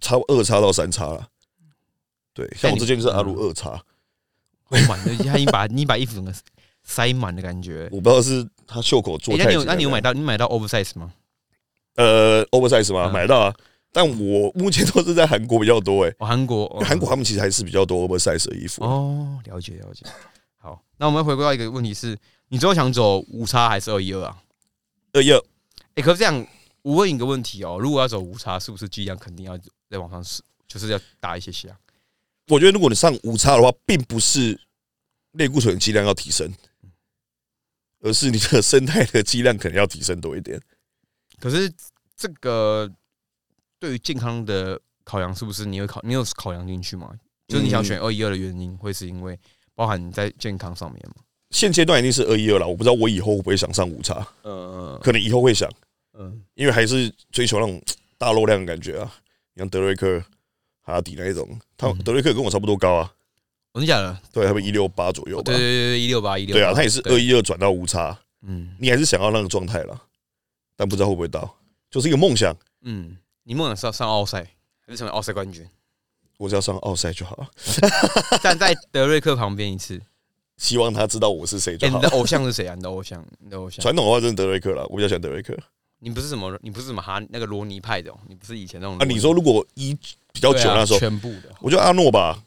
[0.00, 1.28] 差二叉到三叉了。
[2.32, 3.80] 对，像我这件就是阿鲁二叉，
[4.64, 6.34] 好满的，他已经把 你把衣服整个
[6.82, 7.88] 塞满的感觉。
[7.92, 9.48] 我不知道是他袖口做哎、那。
[9.50, 11.12] 你有那你有买到你买到 oversize 吗？
[11.94, 13.08] 呃 oversize 吗？
[13.10, 13.54] 嗯买到啊，
[13.92, 16.14] 但我目前都是在韩国比较多诶。
[16.18, 18.84] 哦，韩国，哦韩国他们其实还是比较多 oversize 的衣服。
[18.84, 20.04] 哦，了解了解。
[20.56, 22.18] 好，那我们回归到一个问题是，
[22.48, 24.36] 你最后想走五叉还是二一二啊？
[25.12, 25.40] 二一二，
[25.94, 26.46] 哎、可是这样，
[26.82, 31.76] 我问你一个问题哦，如果要走五叉，是不是剂量肯定要再往上是，就是要大一些些啊？
[32.48, 34.60] 我觉得如果你上五叉的话，并不是
[35.32, 36.52] 类固醇的剂量要提升，
[38.00, 40.60] 而是你的生态的剂量可能要提升多一点。
[41.38, 41.70] 可是
[42.16, 42.90] 这个
[43.78, 47.10] 对于健康的考量，是不是你有考你有考量进去吗？
[47.48, 49.38] 就是你想选二一二的原因，会是因为
[49.74, 51.16] 包含你在健康上面吗？
[51.50, 55.70] 现阶段一定是二一二了，我不知道我以后会不会想上五叉，呃，可能以后会想，
[56.14, 57.80] 嗯，因为还是追求那种
[58.18, 59.12] 大肉量的感觉啊，
[59.56, 60.24] 像德瑞克、
[60.82, 61.98] 哈迪那一种，他嗯。
[61.98, 63.12] 德瑞克跟我差不多高啊，
[63.72, 65.44] 我跟你讲了，对，他们一六八左右吧。
[65.44, 68.74] 对对，对对，一六八一六，对啊，他也是二，一二转到五差，嗯。
[68.80, 70.00] 你还是想要那个状态啦，
[70.76, 71.56] 但不知道会不会到，
[71.90, 72.56] 就是一个梦想。
[72.82, 74.42] 嗯，你梦想是要上奥赛，
[74.86, 75.66] 还是成为奥赛冠军？
[76.38, 77.48] 我只要上奥赛就好了。
[78.42, 80.00] 站在德瑞克旁边一次。
[80.56, 82.08] 希望他知道我是谁就你的。
[82.10, 82.74] 偶像是谁啊？
[82.74, 83.82] 你的偶像，你的偶像。
[83.82, 85.56] 传统的话，就是德瑞克了，我比较喜欢德瑞克。
[85.98, 89.96] 你不是什么，你不是什么哈那个罗尼派的哦，你不是以前那种啊，你说如果一
[90.32, 92.42] 比较久那时候，全部的我觉得阿诺吧，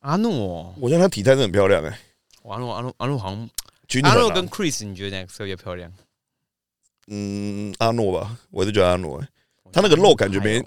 [0.00, 1.98] 阿诺，我觉得他体态真的很漂亮哎。
[2.44, 3.48] 阿诺阿诺阿诺好像
[4.02, 5.92] 阿诺跟 Chris，你觉得哪个特别漂亮？
[7.10, 9.28] 嗯阿诺吧，我是觉得阿诺哎，
[9.72, 10.62] 他那个肉感觉没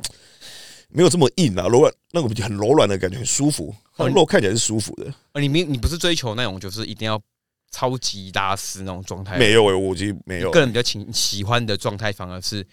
[0.90, 3.74] 没有这么硬啊，柔软那种很柔软的感觉，很舒服。
[4.16, 5.14] 肉看起来是舒服的。
[5.34, 7.22] 哦，你没你不是追求那种就是一定要
[7.70, 10.60] 超级拉丝那种状态，没有哎，我其实没有个。
[10.60, 12.66] 人比较喜喜欢的状态，反而是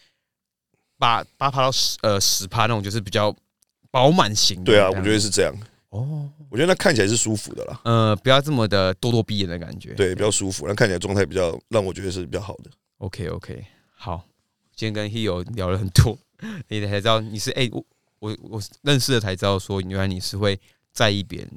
[0.98, 3.34] 八八趴到十呃十趴那种，就是比较
[3.90, 4.64] 饱满型的。
[4.64, 5.54] 对啊，我觉得是这样。
[5.90, 9.92] 哦，我觉得那看起来是舒服的啦，呃，不要这么的咄咄逼人的感觉。
[9.92, 12.70] 对，比较舒服，那看起来状态比较让我觉得是比较好的。
[12.98, 14.24] OK OK，好，
[14.74, 16.18] 今天跟 Heo 聊了很多，
[16.68, 17.84] 你才知道你是哎、我
[18.18, 20.58] 我我认识了才知道说，原来你是会
[20.92, 21.48] 在意别人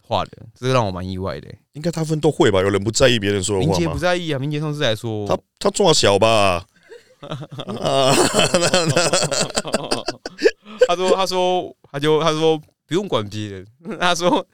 [0.00, 2.62] 话的，这个让我蛮意外的、应该大部分都会吧？
[2.62, 3.98] 有人不在意别人说的话吗明杰不？
[3.98, 6.66] 在意啊，明杰上次来 说，他他撞小吧？
[7.20, 8.14] 啊，
[10.88, 13.66] 他说他说他就他说不用管别人，
[14.00, 14.46] 他说。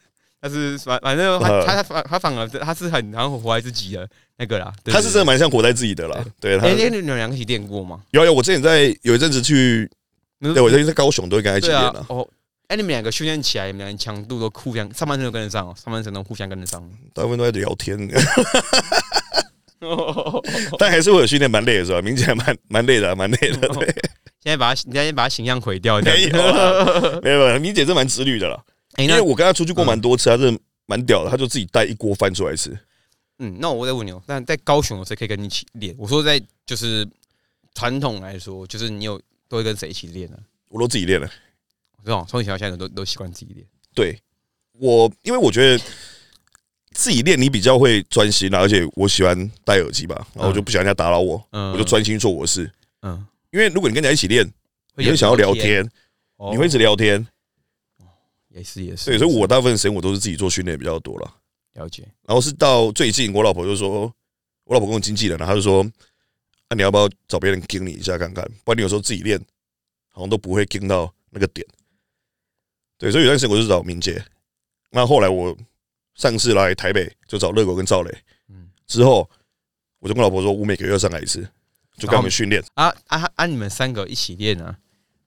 [0.44, 6.18] 但是反反正他他他反他反而他是很然后活在自己的那个啦，对他是真的蛮像活在自己的啦。
[6.40, 8.00] 对他哎，那你们两个一起练过吗？
[8.10, 9.88] 有有，我之前在有一阵子去，
[10.40, 12.28] 对我之前在高雄都会跟他一起对练啊，，啊哦，
[12.66, 16.82] 哎，你们两个训练起来，你们两个强度都互相上半身都跟得上哦，上半身都互相跟得上。
[17.14, 17.96] 大部分都在聊天，
[20.76, 22.02] 但还是会有训练蛮累的是吧？
[22.02, 23.68] 明显还蛮蛮累的啊， 蛮累的。
[23.68, 23.86] 对，
[24.42, 28.60] 现在把他，你现在把他形象毁掉，这没样有，没有， 明姐真蛮自律的啦。
[28.94, 32.76] 哎，因那为我跟他出去过蛮多次，他真的蛮屌的，他就自己带一锅饭出来吃。
[33.38, 35.94] 嗯，那我再问你哦，那在高雄有谁可以跟你一起练？
[35.98, 37.08] 我说在就是
[37.74, 40.36] 传统来说，就是你有都会跟谁一起练呢？
[40.68, 41.28] 我都自己练了。
[42.04, 43.66] 这种从以前到现在都都习惯自己练。
[43.94, 44.18] 对
[44.72, 45.84] 我，因为我觉得
[46.92, 52.70] 自己练你比较会专心啊，而且我喜欢戴耳机吧，然后我就不喜欢人家打扰我，嗯我就专心做我的事。
[53.02, 54.44] 嗯，因为如果你跟人家一起练，
[54.96, 55.88] 你会想要聊，天，
[56.36, 57.26] 哦你会一直聊天，
[58.52, 61.36] 也是也是，对，所以我大部分时间我都是自己做训练比较多了。
[61.74, 62.02] 了解。
[62.22, 64.02] 然后是到最近，我老婆就说，
[64.64, 65.82] 我老婆跟我经纪人啊，他就说，
[66.68, 68.44] 那、你要不要找别人盯你一下看看？
[68.64, 69.40] 不然你有时候自己练，
[70.08, 71.66] 好像都不会盯到那个点。
[72.98, 74.22] 对，所以有段时间我就找明杰。
[74.90, 75.56] 那后来我
[76.14, 78.14] 上次来台北就找乐狗跟赵磊，
[78.48, 79.28] 嗯之后
[79.98, 81.40] 我就跟老婆说，我每个月要上来一次，
[81.96, 82.62] 就跟我们训练。
[82.74, 83.46] 啊啊啊！
[83.46, 84.78] 你们三个一起练啊？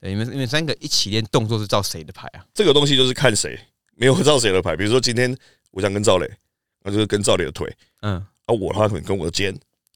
[0.05, 2.45] 对，你们你们三个一起练动作是照谁的牌啊？
[2.53, 3.59] 这个东西就是看谁，
[3.95, 4.75] 没有照谁的牌。
[4.75, 5.35] 比如说今天
[5.71, 6.29] 我想跟赵磊，
[6.83, 7.67] 那就是跟赵磊的腿。
[8.01, 9.51] 嗯啊，我的话可能跟我的肩。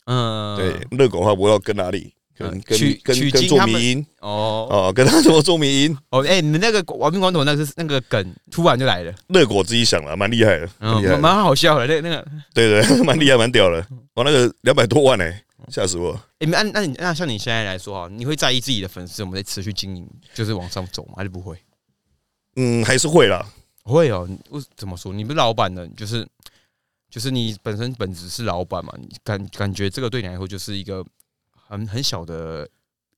[0.06, 2.12] 嗯，对，热狗的话我要跟哪里？
[2.36, 5.96] 可能跟嗯取跟跟取经他们做迷音哦啊，跟他怎么做迷音？
[6.10, 11.86] 哦，哎，你们那个亡命关头那个是那个梗，突然就来了，热狗自己想了，蛮厉害的，蛮好笑的。
[11.86, 13.80] 那那个，对对， 蛮厉害，蛮屌的。
[13.92, 16.14] 嗯哦，那个两百多万哎，吓死我！
[16.40, 21.14] 哎，那那你那像你现在来说啊，你会在意自己的粉丝有没有在持续经营，就是往上走吗？
[21.18, 21.62] 还是不会？
[22.56, 23.46] 嗯，还是会啦。
[23.84, 25.12] 会哦，你为怎么说？
[25.14, 26.28] 你不是老板的，就是
[27.10, 31.06] 就是你本身本质是老板嘛，你感感觉这个对你来说就是一个
[31.52, 32.68] 很很小的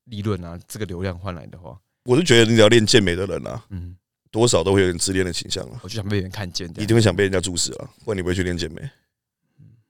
[0.04, 3.96] 利润啊，这个流量换来的话，我是觉得你只要练健美的人啊，嗯，
[4.30, 8.82] 多少都会有点自恋的倾向啊，我就想被人看见，这一定会想被人家注视啊，不然你不会去练健美。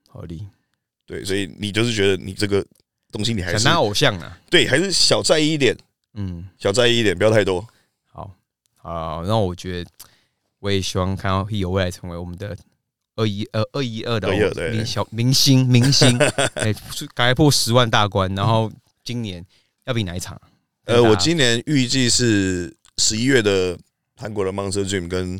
[0.09, 0.47] 合理，
[1.05, 2.65] 对，所以你就是觉得你这个
[3.11, 5.75] 东西你还是想当偶像啊，对，还是小在意一点，
[6.13, 7.65] 嗯，小在意一点，不要太多。
[8.11, 8.31] 好，
[8.75, 9.89] 好，那我觉得
[10.59, 12.57] 我也希望看到 He 有未来成为我们的
[13.15, 16.17] 二一呃二一二的212对明小明星明星，
[16.55, 16.73] 哎，
[17.13, 18.71] 改破十万大关，然后
[19.03, 19.45] 今年
[19.85, 20.41] 要比哪一场？
[20.85, 23.77] 呃，我今年预计是十一月的
[24.15, 25.39] 韩国的 Monster Dream 跟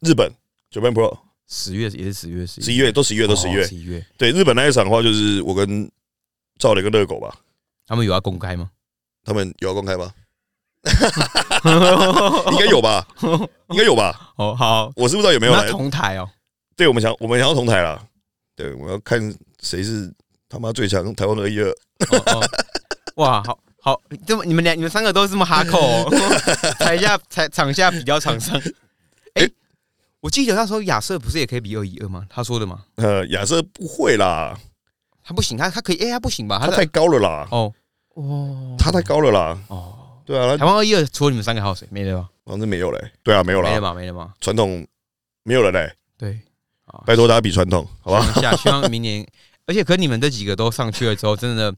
[0.00, 0.32] 日本
[0.70, 3.66] Japan Pro，十月也是十月十十一月都十一月都十一月。
[3.66, 5.90] 十一月，对，日本那一场的话，就是我跟
[6.58, 7.34] 赵磊跟热狗吧，
[7.86, 8.70] 他们有要公开吗？
[9.24, 10.12] 他们有要公开吗？
[12.52, 13.06] 应该有吧，
[13.70, 14.32] 应该有吧。
[14.36, 15.68] 哦，好，我是不知道有没有来。
[15.68, 16.28] 同台哦，
[16.76, 18.00] 对，我们想我们想要同台啦。
[18.54, 19.20] 对，我要看
[19.60, 20.12] 谁是
[20.48, 21.74] 他妈最强台湾的二一二。
[23.16, 26.10] 哇，好好，这么你们俩你们三个都这么哈扣哦，
[26.78, 28.62] 台下台场下比较场上，哎，
[30.20, 32.26] 我记得那时候亚瑟不是也可以比二一二吗？
[32.28, 32.84] 他说的吗？
[32.96, 34.58] 呃，亚瑟不会啦，
[35.22, 36.58] 他不行，他他可以，哎，他不行吧？
[36.58, 37.72] 他他太高了啦，哦
[38.14, 39.58] 哦，他太高了啦。
[39.68, 41.86] 哦，对啊，台湾二一二除了你们三个还有谁？
[41.90, 42.28] 没了吧？
[42.44, 43.12] 反正没有嘞。
[43.22, 43.94] 对啊，没有了，没了吧？
[43.94, 44.34] 没了吧？
[44.40, 44.84] 传统
[45.44, 45.94] 没有了嘞。
[46.16, 46.40] 对，
[47.06, 48.20] 拜托大家比传统，好吧？
[48.32, 49.24] 希望下希望明年，
[49.66, 51.72] 而且可你们这几个都上去了之后，真的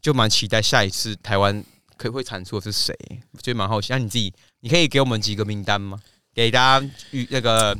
[0.00, 1.62] 就蛮期待下一次台湾
[1.98, 2.96] 可会产出的是谁，
[3.32, 3.88] 我觉得蛮好奇。
[3.92, 5.98] 那你自己你可以给我们几个名单吗？
[6.34, 7.76] 给大家与那个。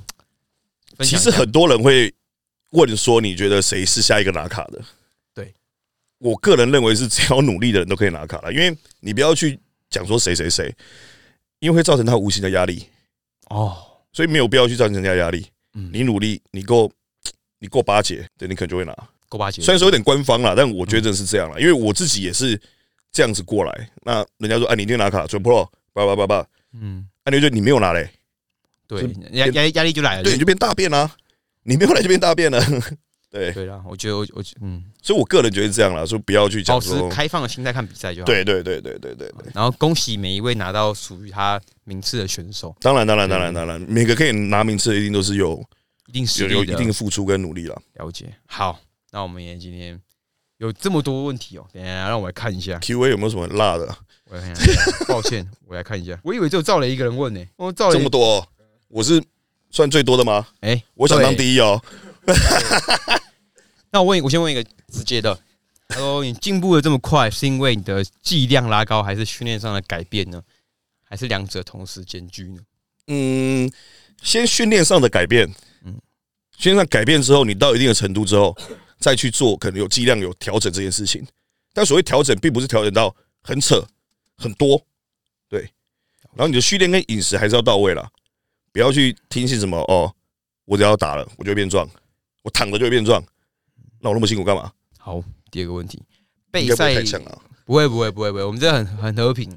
[1.01, 2.13] 其实很多人会
[2.71, 4.81] 问说，你觉得谁是下一个拿卡的？
[5.35, 5.53] 对
[6.19, 9.59] 我个人认为是只要努力的人都可以拿卡了，因为你不要去
[9.91, 10.73] 讲说谁谁谁，
[11.59, 12.87] 因为会造成他无形的压力，
[13.49, 13.77] 哦，
[14.13, 15.47] 所以没有必要去造成人家压力。
[15.75, 16.93] 嗯，你努力，你够，
[17.59, 18.95] 你够巴结，对你可能就会拿。
[19.29, 22.61] 够八节，虽然说有点官方啦，但我觉得是这样了，因为我自己也是
[23.11, 23.91] 这样子过来。
[24.05, 28.11] 那人家说，哎、你一定拿卡，准 Pro，叭叭叭叭，嗯，哎、你就你没有拿嘞，
[28.87, 29.03] 对，
[29.33, 30.23] 压压压力就来了。
[30.23, 31.11] 对，你就变大便啦、
[31.63, 32.61] 你没有来就变大便了。
[33.31, 39.47] 对，对啦，我觉得我我嗯，所以我个人觉得是这样啦，说不要去保持，开放的心态看比赛就好。，对对对对对对对。
[39.55, 45.65] 然后恭喜每一位拿到属于他名次的选手，当然当然当然当然，每个可以拿名次的一定都是有
[46.09, 47.83] 一定实有有一定付出跟努力了。
[47.95, 48.31] 了解。
[48.45, 48.79] 好，
[49.13, 49.99] 那我们也今天
[50.59, 53.97] 有这么多问题哦，等一下让我来看一下，Q A 有没有什么辣的？
[54.29, 55.05] 我来看一下。
[55.09, 56.19] 抱歉，我来看一下。
[56.23, 58.49] 我以为只有赵雷一个人问呢，哦赵雷这么多哦，
[58.93, 59.23] 我是
[59.71, 60.47] 算最多的吗？
[60.61, 61.83] 哎，我想当第一哦。
[63.91, 64.63] 那我问，我先问一个
[64.93, 65.39] 直接的。
[65.89, 70.43] 他说：“你进步的这么快，是因为你的剂量拉高，还是训练上的改变呢？
[71.05, 72.61] 还是两者同时兼具呢？
[73.07, 73.71] 嗯，
[74.23, 75.49] 先训练上的改变，
[75.85, 76.01] 嗯嗯，
[76.59, 78.55] 训练上改变之后，你到一定的程度之后，
[78.99, 81.27] 再去做可能有剂量有调整这件事情。
[81.73, 83.83] 但所谓调整，并不是调整到很扯
[84.37, 84.83] 很多，
[85.49, 85.61] 对。
[86.35, 88.11] 然后你的训练跟饮食还是要到位啦，
[88.73, 90.13] 不要去听信什么哦，
[90.65, 91.89] 我只要打了我就会变壮，
[92.43, 93.23] 我躺着就会变壮，
[94.01, 94.73] 那我那么辛苦干嘛？
[94.99, 96.03] 好，第二个问题，
[96.51, 96.95] 备赛。
[97.65, 99.57] 不会不会不会不会，我们这很很和平。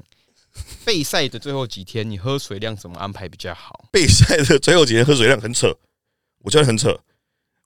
[0.84, 3.88] 备赛的最后几天，你喝水量怎么安排比较好？
[3.90, 5.76] 备赛的最后几天喝水量很扯，
[6.38, 6.96] 我觉得很扯。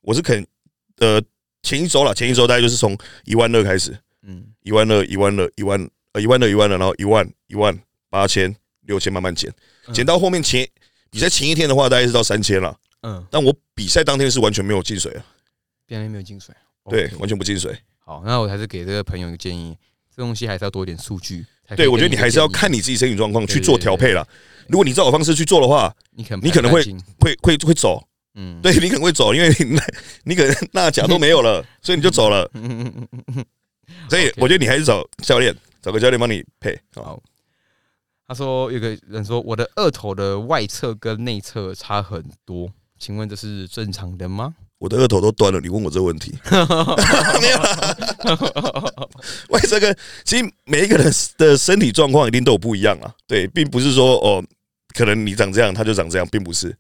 [0.01, 0.45] 我是肯
[0.97, 1.23] 呃
[1.63, 7.79] 前一周了，前一周大概就是从一万二开始，嗯，一万二、一万二、一万呃一万二、一万二，然后一万、一万
[8.09, 9.55] 八千、六千慢慢减，
[9.87, 10.67] 嗯减到后面前
[11.11, 12.77] 比赛前一天的话，大概是到三千了。
[13.03, 15.25] 嗯，但我比赛当天是完全没有进水啊，
[15.87, 16.55] 边边没有进水。
[16.89, 17.77] 对完全不进水。
[17.99, 19.77] 好，那我还是给这个朋友一个建议，
[20.15, 21.45] 这东西还是要多一点数据。
[21.77, 24.27] 对我觉得你还是要看你自己身体状况去做调配啦。
[24.67, 26.83] 如果你照我方式去做的话，你可能你可能会
[27.21, 28.03] 会会会走，
[28.35, 29.83] 嗯，对你可能会走，因为你那
[30.25, 32.51] 你可能那甲都没有了， 所以你就走了。
[32.55, 33.45] 嗯嗯嗯嗯嗯。
[34.09, 36.77] 所以我觉得你还是找教练，找个教练帮你配。
[36.95, 37.23] 好，好，
[38.31, 44.55] 他说有个人说我的二头的外侧跟内侧差很多，请问这是正常的吗？
[44.79, 46.33] 我的二头都断了，你问我这个问题，
[47.43, 47.97] 没有啦。
[49.49, 54.41] 外侧跟其实每一个人的身体状况一定都有不一样啊，对，并不是说哦，
[54.95, 56.73] 可能你长这样他就长这样，并不是。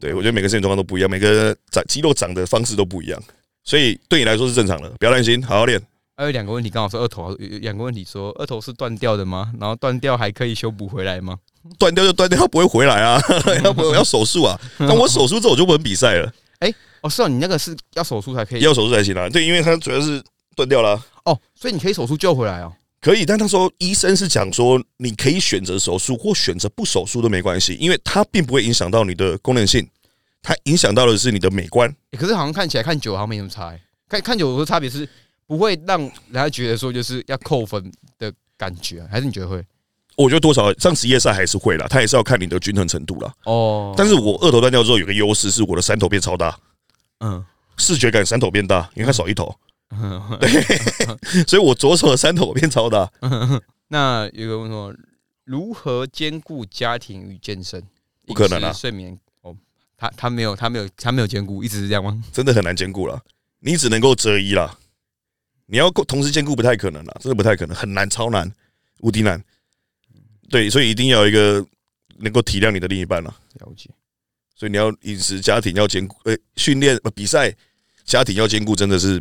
[0.00, 3.22] 对我觉得每个身体状况都不一样，每个人长肌肉长的方式都不一样，
[3.62, 5.80] 所以对你来说是正常的，不要担心，好好练。
[6.16, 9.52] 还有两个问题，刚好是二头，两个问题说二头是断掉的吗？
[9.58, 11.36] 然后断掉还可以修补回来吗？
[11.78, 13.20] 断掉就断掉，它不会回来啊，
[13.64, 14.60] 要不要手术啊？
[14.78, 19.28] 那我手术之后我就不能比赛了，哎哦，是哦，你那个是要手术才可以要手术才行啊。
[19.28, 20.22] 对，因为它主要是
[20.54, 21.06] 断掉了啊。
[21.24, 22.72] 哦，所以你可以手术救回来哦。
[23.00, 29.86] 可以，但那时候医生是讲说，你可以选择手术或选择不手术都没关系，因为它并不会影响到你的功能性，
[30.42, 31.88] 它影响到的是你的美观。
[32.12, 35.06] 欸可是好像看起来看久好像没什么差、欸，看看久了的差别是
[35.46, 39.64] 不会让人家觉得说就是要扣分的感觉啊、还是你觉得会？
[40.16, 43.32] 我觉得多少上职业赛还是会啦，他也是要看你的均衡程度啦。
[43.44, 46.56] 哦但是我二头断掉之后有个优势，是我的三头变超大，
[47.18, 47.44] 嗯，
[47.76, 49.52] 视觉感三头变大，因为它少一头，
[49.90, 50.22] 嗯
[51.48, 53.10] 所以我左手的三头变超大。
[53.88, 54.94] 那有一个问说，
[55.44, 57.82] 如何兼顾家庭与健身？
[58.26, 59.54] 不可能啊睡眠哦，
[59.96, 62.22] 他他没有他没有他没有兼顾，一直是这样吗？
[62.32, 63.20] 真的很难兼顾了，
[63.58, 64.78] 你只能够择一啦。
[65.66, 68.50] 你要够同时兼顾不太可能了，真的不太可能，很难，超难，
[68.98, 69.42] 无敌难。
[70.50, 71.66] 对，所以一定要有一个
[72.18, 73.34] 能够体谅你的另一半啦。
[73.54, 73.88] 了解，
[74.54, 77.54] 所以你要饮食、家庭要兼顾，呃，训练、呃比赛、
[78.04, 79.20] 家庭要兼顾，真的是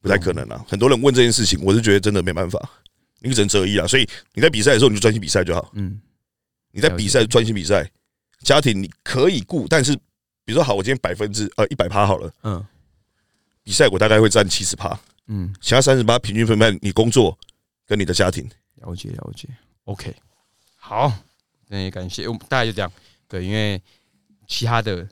[0.00, 0.64] 不太可能啦。
[0.68, 2.58] 很多人问这件事情，我是觉得真的没办法，
[3.20, 3.86] 你只能择一啦。
[3.86, 5.70] 所以你在比赛的时候，你就专心比赛就好。
[5.74, 6.00] 嗯，
[6.72, 7.88] 你在比赛专心比赛，
[8.42, 9.94] 家庭你可以顾，但是
[10.44, 12.66] 比如说好，我今天百分之呃一百趴好了，嗯
[13.62, 14.98] 比赛我大概会占七十趴。
[15.28, 17.38] 嗯，其他三十八平均分配你工作
[17.86, 18.48] 跟你的家庭。
[18.80, 19.48] 了解了解
[19.86, 20.14] ，OK，
[20.76, 21.12] 好，
[21.66, 22.90] 那也感谢，我们大概就这样，
[23.26, 23.82] 对，因为
[24.46, 25.04] 其他的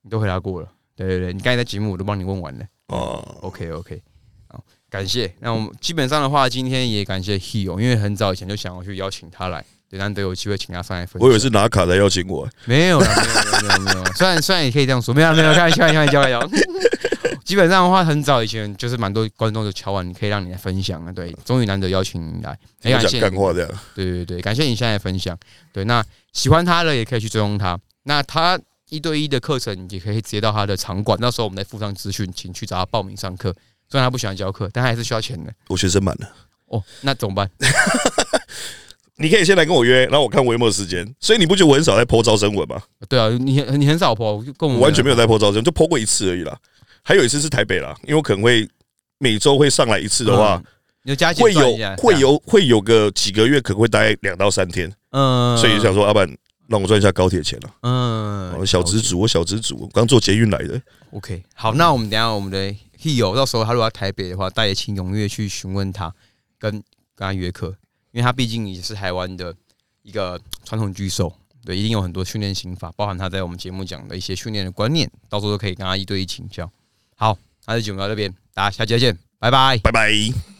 [0.00, 2.64] 你都回答过了，对对对，你刚才在节目我都帮你问完了。
[2.86, 4.02] 哦，OK OK，
[4.48, 5.30] 好，感谢。
[5.40, 11.26] 那我们基本上的话，今天也感谢 Heo，因为很早以前就想要去邀请他来，对，难得有机会请他上来分享。
[11.26, 16.58] 我以为是拿卡来邀请我，没有了，没有没有没有没有， 虽然虽然也可以这样说，没有没有，开玩笑开玩笑开玩笑。
[17.44, 21.12] 基本上的话，很早以前就是蛮多观众就敲完，你可以让你来分享啊。
[21.12, 22.50] 对，终于难得邀请你来，
[22.82, 23.20] 很感讲谢你。
[23.22, 23.70] 干话这样。
[23.94, 25.36] 对对对，感谢你现在的分享。
[25.72, 27.78] 对，那喜欢他的也可以去追踪他。
[28.04, 33.54] 那他一对一的课程，你也可以直接到他的场馆，那时候我们再附上资讯，请去找他报名上课。
[33.88, 35.52] 虽然他不喜欢教课，但他还是需要钱的。
[35.68, 36.28] 我学生满了，
[36.66, 37.50] 哦，那怎么办？
[39.16, 41.06] 你可以先来跟我约，然后我看我有没有时间。
[41.20, 42.82] 所以你不觉得我很少在 PO 招生文吗？
[43.08, 46.58] 对啊，你很你很少 po，跟我完全没有在 PO 招生，就 PO 过一次而已啦。
[47.02, 48.68] 还有一次是台北啦，因为我可能会
[49.18, 50.64] 每周会上来一次的话，嗯
[51.04, 56.32] 你就加减会有会，有会有个几个月，可能会待两到三天，嗯，所以就想说，阿板
[56.68, 57.74] 让我赚一下高铁钱了。
[57.80, 60.80] 嗯哦，小资主，我小资主，我刚坐捷运来的。
[61.10, 66.14] OK，好，那我们等一下我们的 Heo 到时候他如果要台北的话，大家也请踊跃去询问他，
[66.56, 66.82] 跟跟
[67.18, 67.74] 他约课，
[68.12, 69.52] 因为他毕竟也是台湾的
[70.02, 71.32] 一个传统居手，
[71.64, 76.70] 对，一定有很多训练心法，包含他在我们节目讲的一些训练的观念，到时候都可以跟他一对一请教。
[77.22, 79.78] 好，那就讲到这边，大家下期再见，拜拜。
[79.78, 80.42] 拜拜。